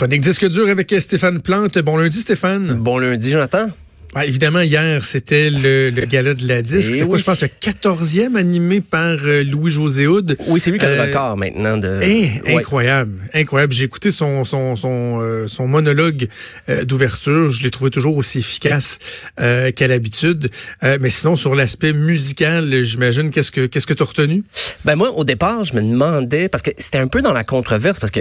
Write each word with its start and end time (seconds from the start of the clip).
Chronique 0.00 0.22
disque 0.22 0.48
dur 0.48 0.66
avec 0.70 0.94
Stéphane 0.98 1.42
Plante. 1.42 1.78
Bon 1.80 1.98
lundi, 1.98 2.20
Stéphane. 2.20 2.72
Bon 2.72 2.96
lundi, 2.96 3.32
Jonathan. 3.32 3.68
Ah, 4.14 4.26
évidemment, 4.26 4.60
hier, 4.60 5.04
c'était 5.04 5.50
le, 5.50 5.90
le, 5.90 6.04
gala 6.04 6.34
de 6.34 6.46
la 6.48 6.62
disque. 6.62 6.90
Eh 6.94 6.98
C'est 6.98 7.06
quoi, 7.06 7.16
je 7.16 7.22
pense, 7.22 7.42
le 7.42 7.48
14e 7.48 8.34
animé 8.36 8.80
par 8.80 9.16
euh, 9.24 9.44
Louis-José 9.44 10.08
Houd. 10.08 10.36
Oui, 10.48 10.58
c'est 10.58 10.72
lui 10.72 10.80
qui 10.80 10.84
a 10.84 10.88
le 10.88 11.00
Euh, 11.00 11.04
record 11.06 11.36
maintenant 11.36 11.76
de. 11.78 12.00
Eh, 12.02 12.30
Ouais. 12.46 12.56
Incroyable, 12.56 13.12
incroyable. 13.34 13.72
J'ai 13.72 13.84
écouté 13.84 14.10
son 14.10 14.44
son 14.44 14.74
son, 14.74 15.20
euh, 15.20 15.46
son 15.46 15.68
monologue 15.68 16.26
euh, 16.68 16.84
d'ouverture. 16.84 17.50
Je 17.50 17.62
l'ai 17.62 17.70
trouvé 17.70 17.90
toujours 17.90 18.16
aussi 18.16 18.38
efficace 18.38 18.98
euh, 19.40 19.70
qu'à 19.70 19.86
l'habitude. 19.86 20.50
Euh, 20.82 20.98
mais 21.00 21.10
sinon, 21.10 21.36
sur 21.36 21.54
l'aspect 21.54 21.92
musical, 21.92 22.82
j'imagine 22.82 23.30
qu'est-ce 23.30 23.52
que 23.52 23.66
qu'est-ce 23.66 23.86
que 23.86 23.94
t'as 23.94 24.04
retenu? 24.04 24.42
Ben 24.84 24.96
moi, 24.96 25.10
au 25.12 25.24
départ, 25.24 25.62
je 25.64 25.74
me 25.74 25.82
demandais 25.82 26.48
parce 26.48 26.62
que 26.62 26.70
c'était 26.78 26.98
un 26.98 27.06
peu 27.08 27.22
dans 27.22 27.32
la 27.32 27.44
controverse 27.44 28.00
parce 28.00 28.10
que 28.10 28.20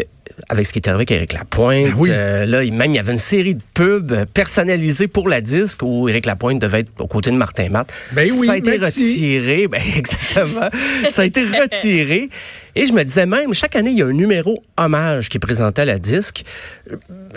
avec 0.50 0.68
ce 0.68 0.74
qui 0.74 0.80
est 0.80 0.88
arrivé 0.88 1.00
avec 1.00 1.12
Éric 1.12 1.34
Lapointe, 1.34 1.86
Ben 1.88 1.94
oui. 1.98 2.10
là, 2.10 2.64
il- 2.64 2.74
même 2.74 2.92
il 2.94 2.98
y 2.98 3.00
avait 3.00 3.12
une 3.14 3.18
série 3.18 3.56
de 3.56 3.62
pubs 3.74 4.26
personnalisées 4.34 5.08
pour 5.08 5.28
la 5.28 5.42
disque 5.42 5.79
où 5.82 6.08
Éric 6.10 6.26
Lapointe 6.26 6.60
devait 6.60 6.82
être 6.82 6.92
aux 7.00 7.08
côtés 7.08 7.32
de 7.32 7.36
Martin 7.36 7.70
Matt. 7.70 7.92
Ben 8.12 8.30
oui, 8.32 8.46
ça 8.48 8.54
a 8.54 8.58
été 8.58 8.78
retiré, 8.78 9.68
ben 9.72 9.82
exactement. 9.96 10.70
ça 11.10 11.22
a 11.22 11.26
été 11.26 11.44
retiré. 11.44 12.30
Et 12.76 12.86
je 12.86 12.94
me 12.94 13.04
disais 13.04 13.26
même, 13.26 13.54
chaque 13.54 13.76
année, 13.76 13.90
il 13.92 13.98
y 13.98 14.02
a 14.02 14.06
un 14.06 14.14
numéro 14.14 14.64
hommage 14.78 15.28
qui 15.30 15.38
est 15.38 15.40
présenté 15.40 15.82
à 15.82 15.86
la 15.86 15.98
disque. 16.00 16.46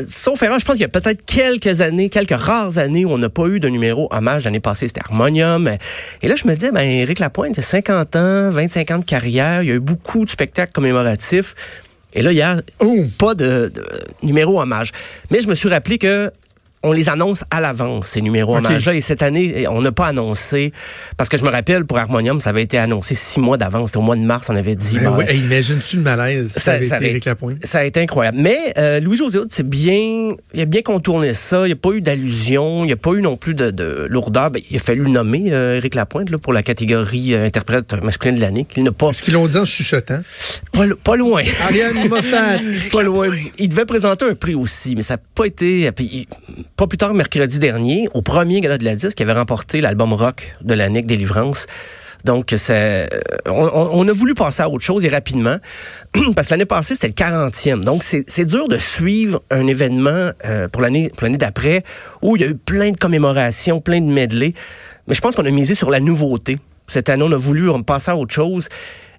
Sauf 0.09 0.43
erreur, 0.43 0.59
je 0.61 0.65
pense 0.65 0.75
qu'il 0.75 0.83
y 0.83 0.85
a 0.85 0.89
peut-être 0.89 1.25
quelques 1.25 1.81
années, 1.81 2.11
quelques 2.11 2.37
rares 2.37 2.79
années 2.79 3.05
où 3.05 3.11
on 3.11 3.19
n'a 3.19 3.29
pas 3.31 3.47
eu 3.47 3.59
de 3.59 3.69
numéro 3.69 4.09
hommage. 4.11 4.45
L'année 4.45 4.61
passée, 4.61 4.89
c'était 4.89 5.01
Harmonium. 5.01 5.71
Et 6.23 6.29
là, 6.29 6.35
je 6.37 6.47
me 6.47 6.55
disais, 6.55 6.71
ben, 6.71 6.83
Éric 6.89 7.19
Lapointe, 7.19 7.57
il 7.57 7.61
a 7.61 7.63
50 7.63 8.17
ans, 8.17 8.51
25 8.51 8.91
ans 8.91 8.99
de 8.99 9.05
carrière. 9.05 9.63
Il 9.63 9.69
y 9.69 9.73
a 9.73 9.75
eu 9.75 9.81
beaucoup 9.81 10.25
de 10.25 10.31
spectacles 10.31 10.73
commémoratifs. 10.73 11.55
Et 12.15 12.23
là, 12.23 12.31
hier, 12.33 12.61
Oh. 12.81 13.05
pas 13.19 13.35
de, 13.35 13.73
de 13.75 13.83
numéro 14.23 14.61
hommage. 14.61 14.93
Mais 15.31 15.41
je 15.41 15.49
me 15.49 15.55
suis 15.55 15.69
rappelé 15.71 15.97
que 15.99 16.31
on 16.83 16.93
les 16.93 17.09
annonce 17.09 17.45
à 17.51 17.61
l'avance, 17.61 18.07
ces 18.09 18.21
numéros 18.21 18.57
Ok. 18.57 18.65
hommages-là. 18.67 18.95
Et 18.95 19.01
cette 19.01 19.23
année, 19.23 19.67
on 19.69 19.83
n'a 19.83 19.93
pas 19.93 20.07
annoncé, 20.07 20.73
parce 21.17 21.29
que 21.29 21.37
je 21.37 21.45
me 21.45 21.51
rappelle, 21.51 21.85
pour 21.85 21.99
Harmonium, 21.99 22.41
ça 22.41 22.51
avait 22.51 22.63
été 22.63 22.79
annoncé 22.79 23.15
six 23.15 23.41
mois 23.41 23.57
d'avance. 23.57 23.91
C'était 23.91 23.99
au 23.99 24.03
mois 24.03 24.17
de 24.17 24.23
mars, 24.23 24.49
on 24.51 24.57
avait 24.57 24.77
dit. 24.77 24.99
Ben 24.99 25.11
ouais, 25.13 25.31
hey, 25.33 25.41
Imagine-tu 25.41 25.97
le 25.97 26.03
malaise? 26.03 26.53
Ça, 26.57 26.73
avait 26.73 26.85
été 26.87 26.95
avait- 26.95 27.11
Éric 27.11 27.25
Lapointe 27.25 27.59
ça 27.65 27.79
a 27.81 27.85
été 27.85 28.01
incroyable. 28.01 28.39
Mais 28.41 28.59
euh, 28.79 29.01
Louis-José 29.01 29.39
c'est 29.49 29.69
bien, 29.69 30.35
il 30.55 30.61
a 30.61 30.65
bien 30.65 30.83
contourné 30.83 31.35
ça. 31.35 31.63
Il 31.63 31.67
n'y 31.67 31.73
a 31.73 31.77
pas 31.77 31.91
eu 31.93 32.01
d'allusion, 32.01 32.85
il 32.85 32.87
n'y 32.87 32.93
a 32.93 32.97
pas 32.97 33.13
eu 33.13 33.23
non 33.23 33.37
plus 33.37 33.55
de, 33.55 33.71
de 33.71 34.07
lourdeur. 34.09 34.51
Ben, 34.51 34.61
il 34.71 34.77
a 34.77 34.81
fallu 34.81 35.09
nommer 35.11 35.53
euh, 35.53 35.77
Éric 35.77 35.95
Lapointe 35.95 36.31
là, 36.31 36.39
pour 36.39 36.53
la 36.53 36.63
catégorie 36.63 37.35
euh, 37.35 37.47
interprète 37.47 37.93
masculin 38.03 38.35
de 38.35 38.41
l'année. 38.41 38.65
qu'il 38.65 38.85
n'a 38.85 38.93
pas, 38.93 39.11
Est-ce 39.11 39.23
qu'ils 39.23 39.35
l'ont 39.35 39.47
dit 39.47 39.57
en 39.57 39.65
chuchotant? 39.65 40.21
Pas, 40.73 40.87
lo- 40.87 40.97
pas 40.97 41.17
loin. 41.17 41.43
Ariane 41.63 42.09
Moffat. 42.09 42.59
Pas 42.93 43.03
loin. 43.03 43.29
Il 43.59 43.69
devait 43.69 43.85
présenter 43.87 44.25
un 44.25 44.35
prix 44.35 44.55
aussi, 44.55 44.95
mais 44.97 45.03
ça 45.03 45.15
n'a 45.15 45.21
pas 45.35 45.45
été. 45.45 45.91
puis 45.93 46.11
il- 46.13 46.27
Pas 46.77 46.87
plus 46.87 46.99
tard, 46.99 47.13
mercredi 47.15 47.59
dernier, 47.59 48.09
au 48.15 48.23
premier 48.23 48.61
gala 48.61 48.79
de 48.79 48.85
la 48.85 48.95
disque, 48.95 49.21
il 49.21 49.25
avait 49.25 49.39
remporté 49.39 49.81
l'album 49.81 50.15
rock 50.15 50.57
de 50.63 50.75
l'année 50.75 51.03
Délivrance. 51.03 51.67
Donc, 52.25 52.55
c'est, 52.57 53.09
on, 53.47 54.07
a 54.09 54.13
voulu 54.13 54.35
passer 54.35 54.63
à 54.63 54.71
autre 54.71 54.85
chose 54.85 55.05
et 55.05 55.09
rapidement, 55.09 55.57
parce 56.37 56.49
que 56.49 56.55
l'année 56.55 56.67
passée, 56.67 56.95
c'était 56.95 57.09
le 57.09 57.15
40e. 57.15 57.83
Donc, 57.83 58.03
c'est 58.03 58.45
dur 58.45 58.69
de 58.69 58.79
suivre 58.79 59.43
un 59.51 59.67
événement 59.67 60.31
euh, 60.45 60.69
pour 60.69 60.83
l'année 60.83 61.11
d'après 61.21 61.83
où 62.23 62.37
il 62.37 62.43
y 62.43 62.45
a 62.45 62.49
eu 62.49 62.55
plein 62.55 62.93
de 62.93 62.97
commémorations, 62.97 63.81
plein 63.81 64.01
de 64.01 64.11
medley. 64.11 64.55
Mais 65.09 65.15
je 65.15 65.21
pense 65.21 65.35
qu'on 65.35 65.47
a 65.47 65.51
misé 65.51 65.75
sur 65.75 65.91
la 65.91 66.01
nouveauté. 66.01 66.59
Cette 66.87 67.11
année, 67.11 67.25
on 67.27 67.33
a 67.33 67.37
voulu 67.37 67.69
passer 67.85 68.13
à 68.13 68.17
autre 68.17 68.35
chose. 68.35 68.69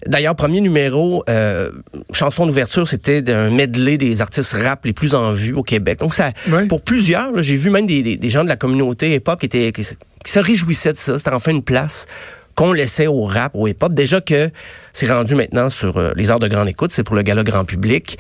D'ailleurs, 0.08 0.36
premier 0.36 0.62
numéro, 0.62 1.24
euh, 1.30 1.72
chanson 2.12 2.46
d'ouverture, 2.46 2.88
c'était 2.88 3.22
d'un 3.22 3.50
medley 3.50 3.98
des 3.98 4.22
artistes 4.22 4.54
rap 4.54 4.86
les 4.86 4.94
plus 4.94 5.16
en 5.16 5.32
vue 5.34 5.54
au 5.54 5.64
Québec. 5.64 6.00
Donc, 6.00 6.14
ça, 6.14 6.32
pour 6.68 6.82
plusieurs, 6.82 7.42
j'ai 7.42 7.56
vu 7.56 7.70
même 7.70 7.86
des, 7.88 8.02
des- 8.04 8.18
des 8.18 8.30
gens 8.30 8.44
de 8.44 8.50
la 8.50 8.56
communauté 8.58 9.14
hip-hop 9.16 9.40
qui, 9.40 9.46
étaient, 9.46 9.72
qui, 9.72 9.84
se- 9.84 9.94
qui 10.26 10.32
se 10.32 10.40
réjouissaient 10.40 10.94
de 10.94 10.98
ça. 10.98 11.18
C'était 11.18 11.34
enfin 11.34 11.52
une 11.52 11.64
place 11.64 12.06
qu'on 12.56 12.72
laissait 12.74 13.08
au 13.08 13.24
rap, 13.24 13.52
au 13.56 13.68
hip-hop. 13.68 13.94
Déjà 13.94 14.22
que 14.22 14.50
c'est 14.92 15.08
rendu 15.12 15.34
maintenant 15.36 15.70
sur 15.70 15.98
euh, 15.98 16.12
les 16.16 16.30
heures 16.30 16.40
de 16.40 16.48
grande 16.48 16.68
écoute, 16.68 16.92
c'est 16.92 17.04
pour 17.04 17.16
le 17.16 17.22
gala 17.24 17.44
grand 17.44 17.66
public. 17.66 18.18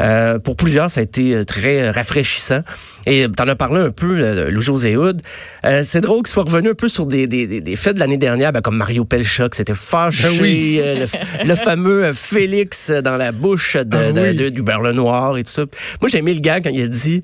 Euh, 0.00 0.38
pour 0.38 0.56
plusieurs, 0.56 0.90
ça 0.90 1.00
a 1.00 1.02
été 1.04 1.34
euh, 1.34 1.44
très 1.44 1.90
rafraîchissant. 1.90 2.60
Et 3.06 3.26
t'en 3.34 3.46
as 3.48 3.54
parlé 3.54 3.80
un 3.80 3.90
peu, 3.90 4.18
euh, 4.20 4.50
Louis-José 4.50 4.96
Hood. 4.96 5.22
Euh, 5.64 5.82
c'est 5.84 6.00
drôle 6.00 6.18
qu'il 6.24 6.32
soit 6.32 6.42
revenu 6.44 6.70
un 6.70 6.74
peu 6.74 6.88
sur 6.88 7.06
des, 7.06 7.26
des, 7.26 7.60
des, 7.60 7.76
faits 7.76 7.94
de 7.94 8.00
l'année 8.00 8.18
dernière, 8.18 8.52
ben, 8.52 8.60
comme 8.60 8.76
Mario 8.76 9.04
Pelcha, 9.04 9.48
qui 9.48 9.56
s'était 9.56 9.74
fâché, 9.74 10.28
Ben 10.28 10.42
oui. 10.42 10.80
le, 10.82 11.06
le 11.46 11.54
fameux 11.54 12.12
Félix 12.12 12.90
dans 12.90 13.16
la 13.16 13.32
bouche 13.32 13.76
de, 13.76 13.96
Ah 13.96 14.12
de- 14.12 14.20
oui. 14.20 14.34
de- 14.34 14.48
du 14.48 14.62
beurre 14.62 14.92
noir 14.92 15.38
et 15.38 15.44
tout 15.44 15.52
ça. 15.52 15.64
Moi, 16.00 16.08
j'ai 16.08 16.18
aimé 16.18 16.34
le 16.34 16.40
gars 16.40 16.60
quand 16.60 16.70
il 16.70 16.82
a 16.82 16.88
dit... 16.88 17.22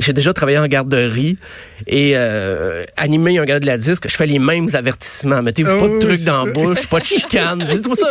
J'ai 0.00 0.12
déjà 0.12 0.32
travaillé 0.32 0.58
en 0.58 0.66
garderie 0.66 1.38
et 1.86 2.12
euh, 2.16 2.84
animé 2.96 3.38
un 3.38 3.44
gars 3.44 3.60
de 3.60 3.66
la 3.66 3.78
disque. 3.78 4.08
Je 4.10 4.16
fais 4.16 4.26
les 4.26 4.40
mêmes 4.40 4.68
avertissements. 4.74 5.40
Mettez-vous 5.40 5.70
Ah 5.72 5.80
pas 5.80 5.88
de 5.88 5.92
oui, 5.94 5.98
trucs 6.00 6.24
dans 6.24 6.44
la 6.46 6.52
bouche, 6.52 6.86
pas 6.88 6.98
de 6.98 7.04
chicane? 7.04 7.64
J'ai 7.68 7.80
trouvé 7.80 7.96
ça. 7.96 8.08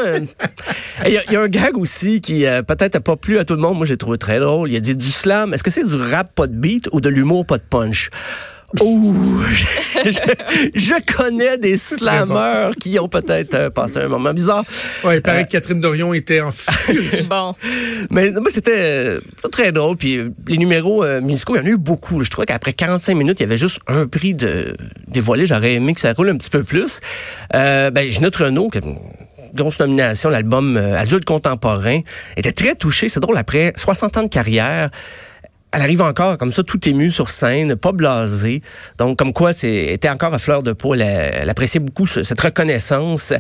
Il 1.05 1.11
y, 1.11 1.17
a- 1.17 1.23
il 1.27 1.33
y 1.33 1.35
a 1.35 1.41
un 1.41 1.47
gag 1.49 1.77
aussi 1.77 2.21
qui 2.21 2.45
euh, 2.45 2.61
peut-être 2.61 2.95
a 2.95 2.99
pas 3.01 3.17
plu 3.17 3.38
à 3.38 3.44
tout 3.44 3.53
le 3.55 3.59
monde. 3.59 3.75
Moi, 3.77 3.85
j'ai 3.85 3.97
trouvé 3.97 4.17
très 4.17 4.39
drôle. 4.39 4.71
Il 4.71 4.77
a 4.77 4.79
dit 4.79 4.95
du 4.95 5.09
slam. 5.09 5.53
Est-ce 5.53 5.63
que 5.63 5.71
c'est 5.71 5.83
du 5.85 5.95
rap 5.95 6.33
pas 6.33 6.47
de 6.47 6.53
beat 6.55 6.88
ou 6.94 7.01
de 7.01 7.09
l'humour 7.09 7.45
pas 7.45 7.57
de 7.57 7.63
punch? 7.69 8.09
Ouh, 8.81 9.13
je, 9.51 10.11
je- 10.11 10.69
je 10.73 11.13
connais 11.16 11.57
des 11.57 11.78
slammeurs 11.78 12.73
qui 12.75 12.97
ont 13.00 13.07
peut-être 13.07 13.53
euh, 13.56 13.69
passé 13.69 14.00
un 14.00 14.07
moment 14.07 14.34
bizarre. 14.34 14.63
Ouais, 15.03 15.17
il 15.17 15.22
paraît 15.22 15.41
Euh, 15.41 15.44
que 15.44 15.51
Catherine 15.51 15.79
Dorion 15.79 16.13
était 16.13 16.41
en. 16.41 16.50
Bon. 17.29 17.53
Mais 18.09 18.31
moi, 18.31 18.50
c'était 18.50 18.72
euh, 18.75 19.19
très 19.51 19.72
drôle. 19.72 19.97
Puis 19.97 20.19
les 20.47 20.57
numéros 20.57 21.03
euh, 21.03 21.22
musicaux, 21.22 21.56
il 21.56 21.59
y 21.59 21.62
en 21.62 21.66
a 21.66 21.69
eu 21.69 21.78
beaucoup. 21.78 22.23
Je 22.23 22.29
trouvais 22.29 22.47
qu'après 22.47 22.73
45 22.73 23.16
minutes, 23.16 23.39
il 23.39 23.44
y 23.44 23.45
avait 23.45 23.57
juste 23.57 23.79
un 23.88 24.07
prix 24.07 24.33
de 24.33 24.75
dévoilé. 25.07 25.45
J'aurais 25.45 25.73
aimé 25.73 25.94
que 25.94 26.01
ça 26.01 26.13
roule 26.13 26.29
un 26.29 26.38
petit 26.38 26.50
peu 26.50 26.63
plus. 26.63 27.00
Euh, 27.53 27.91
ben, 27.91 28.09
Ginette 28.09 28.35
Renault, 28.38 28.69
qui 28.69 28.79
a 28.79 28.81
une 28.83 28.97
grosse 29.53 29.78
nomination, 29.79 30.29
l'album 30.31 30.78
euh, 30.78 30.97
Adulte 30.97 31.25
contemporain, 31.25 32.00
était 32.38 32.51
très 32.51 32.73
touché. 32.73 33.07
C'est 33.07 33.19
drôle, 33.19 33.38
après 33.38 33.72
60 33.75 34.17
ans 34.17 34.23
de 34.23 34.29
carrière, 34.29 34.89
elle 35.73 35.81
arrive 35.81 36.01
encore 36.01 36.38
comme 36.38 36.51
ça, 36.51 36.63
tout 36.63 36.88
émue 36.88 37.11
sur 37.11 37.29
scène, 37.29 37.75
pas 37.75 37.91
blasée. 37.91 38.61
Donc, 38.97 39.17
comme 39.17 39.34
quoi, 39.34 39.53
c'est 39.53 39.88
était 39.94 40.09
encore 40.09 40.34
à 40.34 40.39
fleur 40.39 40.63
de 40.63 40.72
peau. 40.73 40.94
Elle, 40.94 41.01
elle 41.01 41.50
appréciait 41.50 41.79
beaucoup 41.79 42.06
ce- 42.06 42.23
cette 42.23 42.39
reconnaissance. 42.39 43.34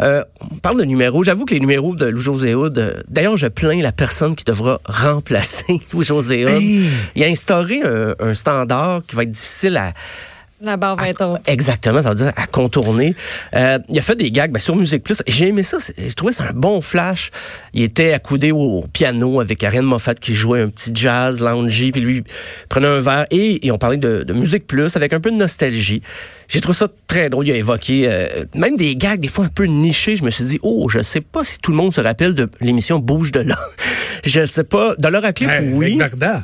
Euh, 0.00 0.22
on 0.52 0.56
parle 0.58 0.78
de 0.78 0.84
numéros. 0.84 1.24
J'avoue 1.24 1.44
que 1.44 1.54
les 1.54 1.60
numéros 1.60 1.94
de 1.96 2.06
Louis-José 2.06 2.54
euh, 2.54 3.02
d'ailleurs, 3.08 3.36
je 3.36 3.46
plains 3.46 3.80
la 3.80 3.92
personne 3.92 4.34
qui 4.36 4.44
devra 4.44 4.80
remplacer 4.86 5.80
Louis-José. 5.92 6.42
Hey! 6.48 6.88
Il 7.16 7.24
a 7.24 7.26
instauré 7.26 7.82
un, 7.82 8.14
un 8.20 8.34
standard 8.34 9.00
qui 9.06 9.16
va 9.16 9.22
être 9.22 9.30
difficile 9.30 9.76
à, 9.76 9.92
La 10.60 10.76
barre 10.76 10.96
va 10.96 11.08
être 11.08 11.24
haute. 11.24 11.40
Exactement, 11.46 12.02
ça 12.02 12.08
veut 12.10 12.16
dire 12.16 12.32
à 12.36 12.46
contourner. 12.48 13.14
Euh, 13.54 13.78
il 13.88 13.96
a 13.98 14.02
fait 14.02 14.16
des 14.16 14.30
gags 14.32 14.50
ben, 14.50 14.58
sur 14.58 14.74
Musique 14.74 15.04
Plus. 15.04 15.22
J'ai 15.26 15.48
aimé 15.48 15.62
ça. 15.62 15.78
c'est- 15.78 15.94
J'ai 15.96 16.14
trouvé 16.14 16.32
ça 16.32 16.44
un 16.50 16.52
bon 16.52 16.80
flash. 16.80 17.30
Il 17.74 17.82
était 17.82 18.12
accoudé 18.12 18.50
au, 18.50 18.58
au 18.58 18.86
piano 18.92 19.40
avec 19.40 19.62
Ariane 19.62 19.84
Moffat 19.84 20.14
qui 20.16 20.34
jouait 20.34 20.62
un 20.62 20.68
petit 20.68 20.90
jazz, 20.94 21.40
loungy, 21.40 21.92
puis 21.92 22.00
lui 22.00 22.24
prenait 22.68 22.88
un 22.88 23.00
verre. 23.00 23.26
Et, 23.30 23.66
et 23.66 23.70
on 23.70 23.78
parlait 23.78 23.98
de, 23.98 24.24
de 24.24 24.32
Musique 24.32 24.66
Plus 24.66 24.96
avec 24.96 25.12
un 25.12 25.20
peu 25.20 25.30
de 25.30 25.36
nostalgie. 25.36 26.02
J'ai 26.48 26.60
trouvé 26.60 26.76
ça 26.76 26.88
très 27.06 27.28
drôle. 27.30 27.46
Il 27.46 27.52
a 27.52 27.56
évoqué 27.56 28.06
euh, 28.08 28.26
même 28.54 28.76
des 28.76 28.96
gags 28.96 29.20
des 29.20 29.28
fois 29.28 29.44
un 29.44 29.48
peu 29.50 29.64
nichés. 29.64 30.16
Je 30.16 30.24
me 30.24 30.30
suis 30.30 30.44
dit, 30.44 30.58
oh, 30.62 30.88
je 30.88 31.02
sais 31.04 31.20
pas 31.20 31.44
si 31.44 31.58
tout 31.60 31.70
le 31.70 31.76
monde 31.76 31.94
se 31.94 32.00
rappelle 32.00 32.34
de 32.34 32.48
l'émission 32.60 32.98
Bouge 32.98 33.30
de 33.30 33.40
là. 33.40 33.56
je 34.24 34.44
sais 34.44 34.64
pas. 34.64 34.94
De 34.98 35.06
l'heure 35.08 35.24
à 35.24 35.32
clip, 35.32 35.48
Hey, 35.50 35.70
oui. 35.72 36.00
Avec 36.00 36.16
Varda. 36.16 36.42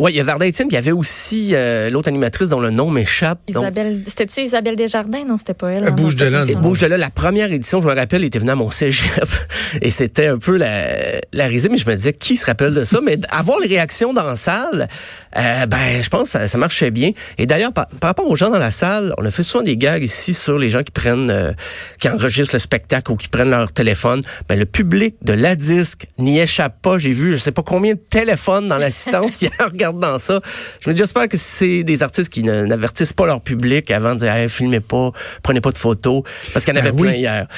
Oui, 0.00 0.10
il 0.12 0.16
y 0.16 0.20
a 0.20 0.24
Varda 0.24 0.44
Étienne, 0.44 0.66
puis 0.66 0.74
il 0.74 0.80
y 0.80 0.82
avait 0.82 0.90
aussi 0.90 1.50
euh, 1.52 1.88
l'autre 1.88 2.08
animatrice 2.08 2.48
dont 2.48 2.58
le 2.58 2.70
nom 2.70 2.90
m'échappe. 2.90 3.38
Donc, 3.52 3.62
Isabelle, 3.62 4.02
c'était-tu 4.08 4.40
Isabelle 4.40 4.74
Desjardins? 4.74 5.24
Non, 5.24 5.36
c'était 5.36 5.54
pas 5.54 5.70
elle. 5.70 5.84
Euh, 5.84 5.88
hein, 5.88 5.92
Bouge 5.92 6.16
non, 6.16 6.30
de 6.30 6.54
nom. 6.54 6.60
Bouge 6.60 6.80
de 6.80 6.86
là, 6.88 6.96
la 6.96 7.10
première 7.10 7.52
édition, 7.52 7.80
je 7.80 7.86
me 7.86 7.94
rappelle, 7.94 8.24
était 8.24 8.40
venu 8.40 8.50
à 8.50 8.56
mon 8.56 8.72
cégep. 8.72 9.28
Et 9.82 9.92
c'était 9.92 10.26
un 10.26 10.38
peu 10.38 10.56
la, 10.56 11.20
la 11.32 11.46
risée, 11.46 11.68
mais 11.68 11.78
je 11.78 11.88
me 11.88 11.94
disais, 11.94 12.12
qui 12.12 12.34
se 12.34 12.44
rappelle 12.44 12.74
de 12.74 12.82
ça? 12.82 13.00
Mais 13.04 13.18
avoir 13.30 13.60
les 13.60 13.68
réactions 13.68 14.12
dans 14.12 14.24
la 14.24 14.34
salle, 14.34 14.88
euh, 15.36 15.66
ben, 15.66 16.02
je 16.02 16.08
pense 16.08 16.24
que 16.24 16.28
ça, 16.28 16.48
ça 16.48 16.58
marchait 16.58 16.90
bien. 16.90 17.12
Et 17.38 17.46
d'ailleurs, 17.46 17.72
par, 17.72 17.86
par 17.86 18.10
rapport 18.10 18.28
aux 18.28 18.36
gens 18.36 18.50
dans 18.50 18.58
la 18.58 18.72
salle, 18.72 19.14
on 19.18 19.24
a 19.24 19.30
fait 19.30 19.44
souvent 19.44 19.62
des 19.62 19.76
gags 19.76 20.02
ici 20.02 20.34
sur 20.34 20.58
les 20.58 20.70
gens 20.70 20.82
qui 20.82 20.90
prennent, 20.92 21.30
euh, 21.30 21.52
qui 22.00 22.08
enregistrent 22.08 22.56
le 22.56 22.60
spectacle 22.60 23.12
ou 23.12 23.16
qui 23.16 23.28
prennent 23.28 23.50
leur 23.50 23.72
téléphone. 23.72 24.22
Ben, 24.48 24.58
le 24.58 24.66
public 24.66 25.14
de 25.22 25.34
la 25.34 25.54
disque 25.54 26.06
n'y 26.18 26.40
échappe 26.40 26.82
pas. 26.82 26.98
J'ai 26.98 27.12
vu, 27.12 27.32
je 27.32 27.38
sais 27.38 27.52
pas 27.52 27.62
combien 27.62 27.94
de 27.94 28.00
téléphones 28.00 28.68
dans 28.68 28.78
l'assistance 28.78 29.40
hier 29.42 29.70
regardant 29.86 30.18
ça. 30.18 30.40
Je 30.80 30.88
me 30.88 30.94
dis, 30.94 30.98
j'espère 30.98 31.28
que 31.28 31.36
c'est 31.36 31.84
des 31.84 32.02
artistes 32.02 32.28
qui 32.32 32.42
n'avertissent 32.42 33.12
pas 33.12 33.26
leur 33.26 33.40
public 33.40 33.90
avant 33.90 34.14
de 34.14 34.20
dire, 34.20 34.34
hey, 34.34 34.48
filmez 34.48 34.80
pas, 34.80 35.10
prenez 35.42 35.60
pas 35.60 35.70
de 35.70 35.78
photos, 35.78 36.22
parce 36.52 36.64
qu'il 36.64 36.74
y 36.74 36.78
en 36.78 36.82
Ben 36.82 36.88
avait 36.88 37.00
oui. 37.00 37.08
plein 37.08 37.16
hier. 37.16 37.48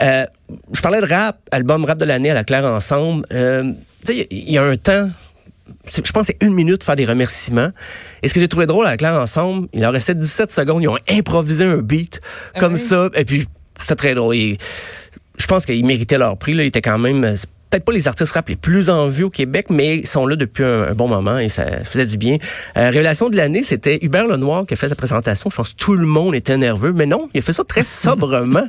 Euh, 0.00 0.24
je 0.72 0.80
parlais 0.80 1.00
de 1.00 1.06
rap, 1.06 1.38
album 1.50 1.84
rap 1.84 1.98
de 1.98 2.04
l'année 2.04 2.30
à 2.30 2.34
la 2.34 2.44
Claire 2.44 2.64
Ensemble. 2.64 3.24
Euh, 3.32 3.72
tu 4.06 4.14
sais, 4.14 4.26
il 4.30 4.50
y 4.50 4.58
a 4.58 4.62
un 4.64 4.76
temps, 4.76 5.10
c'est- 5.88 6.06
je 6.06 6.12
pense 6.12 6.26
que 6.28 6.34
c'est 6.38 6.46
une 6.46 6.54
minute 6.54 6.78
de 6.80 6.84
faire 6.84 6.96
des 6.96 7.06
remerciements. 7.06 7.70
Et 8.22 8.28
ce 8.28 8.34
que 8.34 8.40
j'ai 8.40 8.48
trouvé 8.48 8.66
drôle 8.66 8.86
à 8.86 8.90
la 8.90 8.96
Claire 8.96 9.14
Ensemble, 9.20 9.68
il 9.72 9.80
leur 9.80 9.92
restait 9.92 10.14
17 10.14 10.50
secondes, 10.50 10.82
ils 10.82 10.88
ont 10.88 10.98
improvisé 11.08 11.64
un 11.64 11.78
beat 11.78 12.20
comme 12.58 12.76
ça, 12.76 13.08
et 13.14 13.24
puis 13.24 13.46
c'était 13.80 13.94
très 13.96 14.14
drôle. 14.14 14.34
Et 14.36 14.58
je 15.38 15.46
pense 15.46 15.66
qu'ils 15.66 15.84
méritaient 15.84 16.18
leur 16.18 16.36
prix. 16.36 16.54
Là. 16.54 16.62
Ils 16.64 16.66
étaient 16.68 16.82
quand 16.82 16.98
même 16.98 17.34
peut-être 17.72 17.84
pas 17.84 17.92
les 17.92 18.06
artistes 18.06 18.32
rap 18.32 18.48
les 18.48 18.56
plus 18.56 18.90
en 18.90 19.08
vue 19.08 19.24
au 19.24 19.30
Québec, 19.30 19.66
mais 19.70 19.98
ils 19.98 20.06
sont 20.06 20.26
là 20.26 20.36
depuis 20.36 20.62
un, 20.62 20.92
bon 20.92 21.08
moment 21.08 21.38
et 21.38 21.48
ça 21.48 21.64
faisait 21.84 22.04
du 22.04 22.18
bien. 22.18 22.36
Euh, 22.76 22.90
révélation 22.90 23.30
de 23.30 23.36
l'année, 23.36 23.62
c'était 23.62 23.98
Hubert 24.02 24.26
Lenoir 24.26 24.66
qui 24.66 24.74
a 24.74 24.76
fait 24.76 24.90
sa 24.90 24.94
présentation. 24.94 25.48
Je 25.48 25.56
pense 25.56 25.70
que 25.70 25.76
tout 25.76 25.94
le 25.94 26.06
monde 26.06 26.34
était 26.34 26.56
nerveux, 26.58 26.92
mais 26.92 27.06
non, 27.06 27.30
il 27.32 27.38
a 27.38 27.42
fait 27.42 27.54
ça 27.54 27.64
très 27.64 27.84
sobrement. 27.84 28.66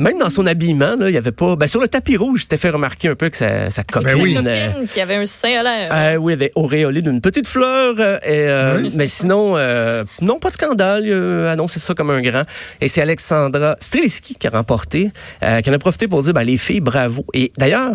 Même 0.00 0.18
dans 0.18 0.30
son 0.30 0.46
habillement, 0.46 0.96
là, 0.96 1.08
il 1.08 1.14
y 1.14 1.18
avait 1.18 1.32
pas. 1.32 1.54
Ben, 1.54 1.68
sur 1.68 1.80
le 1.80 1.88
tapis 1.88 2.16
rouge, 2.16 2.42
c'était 2.42 2.56
fait 2.56 2.70
remarquer 2.70 3.08
un 3.08 3.14
peu 3.14 3.30
que 3.30 3.36
sa, 3.36 3.70
sa 3.70 3.84
copine. 3.84 4.14
Ben 4.14 4.20
oui. 4.20 4.36
Euh, 4.44 4.86
qui 4.86 5.00
avait 5.00 5.14
un 5.14 5.26
sein 5.26 5.60
à 5.60 5.62
l'air. 5.62 5.88
Euh, 5.92 6.16
oui, 6.16 6.32
il 6.32 6.34
avait 6.34 6.52
auréolé 6.54 7.02
d'une 7.02 7.20
petite 7.20 7.46
fleur. 7.46 7.94
Euh, 7.98 8.18
et, 8.24 8.48
euh, 8.48 8.90
Mais 8.94 9.06
sinon, 9.06 9.56
non, 10.20 10.38
pas 10.38 10.50
de 10.50 10.54
scandale. 10.54 11.06
Il 11.06 11.12
a 11.12 11.52
annoncé 11.52 11.80
ça 11.80 11.94
comme 11.94 12.10
un 12.10 12.20
grand. 12.20 12.44
Et 12.80 12.88
c'est 12.88 13.00
Alexandra 13.00 13.76
Streliski 13.80 14.34
qui 14.34 14.46
a 14.46 14.50
remporté, 14.50 15.10
qui 15.62 15.70
en 15.70 15.72
a 15.72 15.78
profité 15.78 16.08
pour 16.08 16.22
dire, 16.22 16.32
ben, 16.32 16.44
les 16.44 16.58
filles, 16.58 16.80
bravo. 16.80 17.24
Et 17.32 17.52
d'ailleurs, 17.58 17.92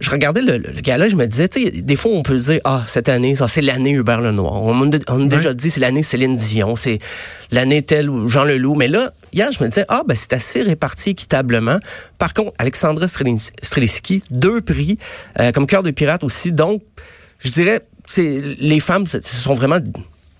je 0.00 0.10
regardais 0.10 0.42
le, 0.42 0.58
le 0.58 0.80
gars-là, 0.80 1.08
je 1.08 1.16
me 1.16 1.26
disais, 1.26 1.48
tu 1.48 1.62
sais, 1.62 1.82
des 1.82 1.96
fois, 1.96 2.12
on 2.12 2.22
peut 2.22 2.36
dire, 2.36 2.60
ah, 2.64 2.84
cette 2.86 3.08
année, 3.08 3.36
ça, 3.36 3.48
c'est 3.48 3.60
l'année 3.60 3.92
Hubert 3.92 4.20
Lenoir. 4.20 4.62
On, 4.62 4.90
on 5.08 5.24
a 5.26 5.28
déjà 5.28 5.54
dit, 5.54 5.70
c'est 5.70 5.80
l'année 5.80 6.02
Céline 6.02 6.36
Dion, 6.36 6.76
c'est 6.76 6.98
l'année 7.50 7.82
telle 7.82 8.10
ou 8.10 8.28
Jean 8.28 8.44
Leloup. 8.44 8.74
Mais 8.74 8.88
là, 8.88 9.12
hier, 9.32 9.50
je 9.52 9.62
me 9.62 9.68
disais, 9.68 9.84
ah, 9.88 10.02
ben, 10.06 10.14
c'est 10.16 10.32
assez 10.32 10.62
réparti 10.62 11.10
équitablement. 11.10 11.78
Par 12.18 12.34
contre, 12.34 12.52
Alexandra 12.58 13.06
Streliski, 13.08 14.24
deux 14.30 14.60
prix, 14.60 14.98
euh, 15.40 15.52
comme 15.52 15.66
cœur 15.66 15.82
de 15.82 15.90
pirate 15.90 16.24
aussi. 16.24 16.52
Donc, 16.52 16.82
je 17.38 17.50
dirais, 17.50 17.80
c'est 18.06 18.40
les 18.58 18.80
femmes 18.80 19.06
se 19.06 19.20
sont 19.20 19.54
vraiment 19.54 19.78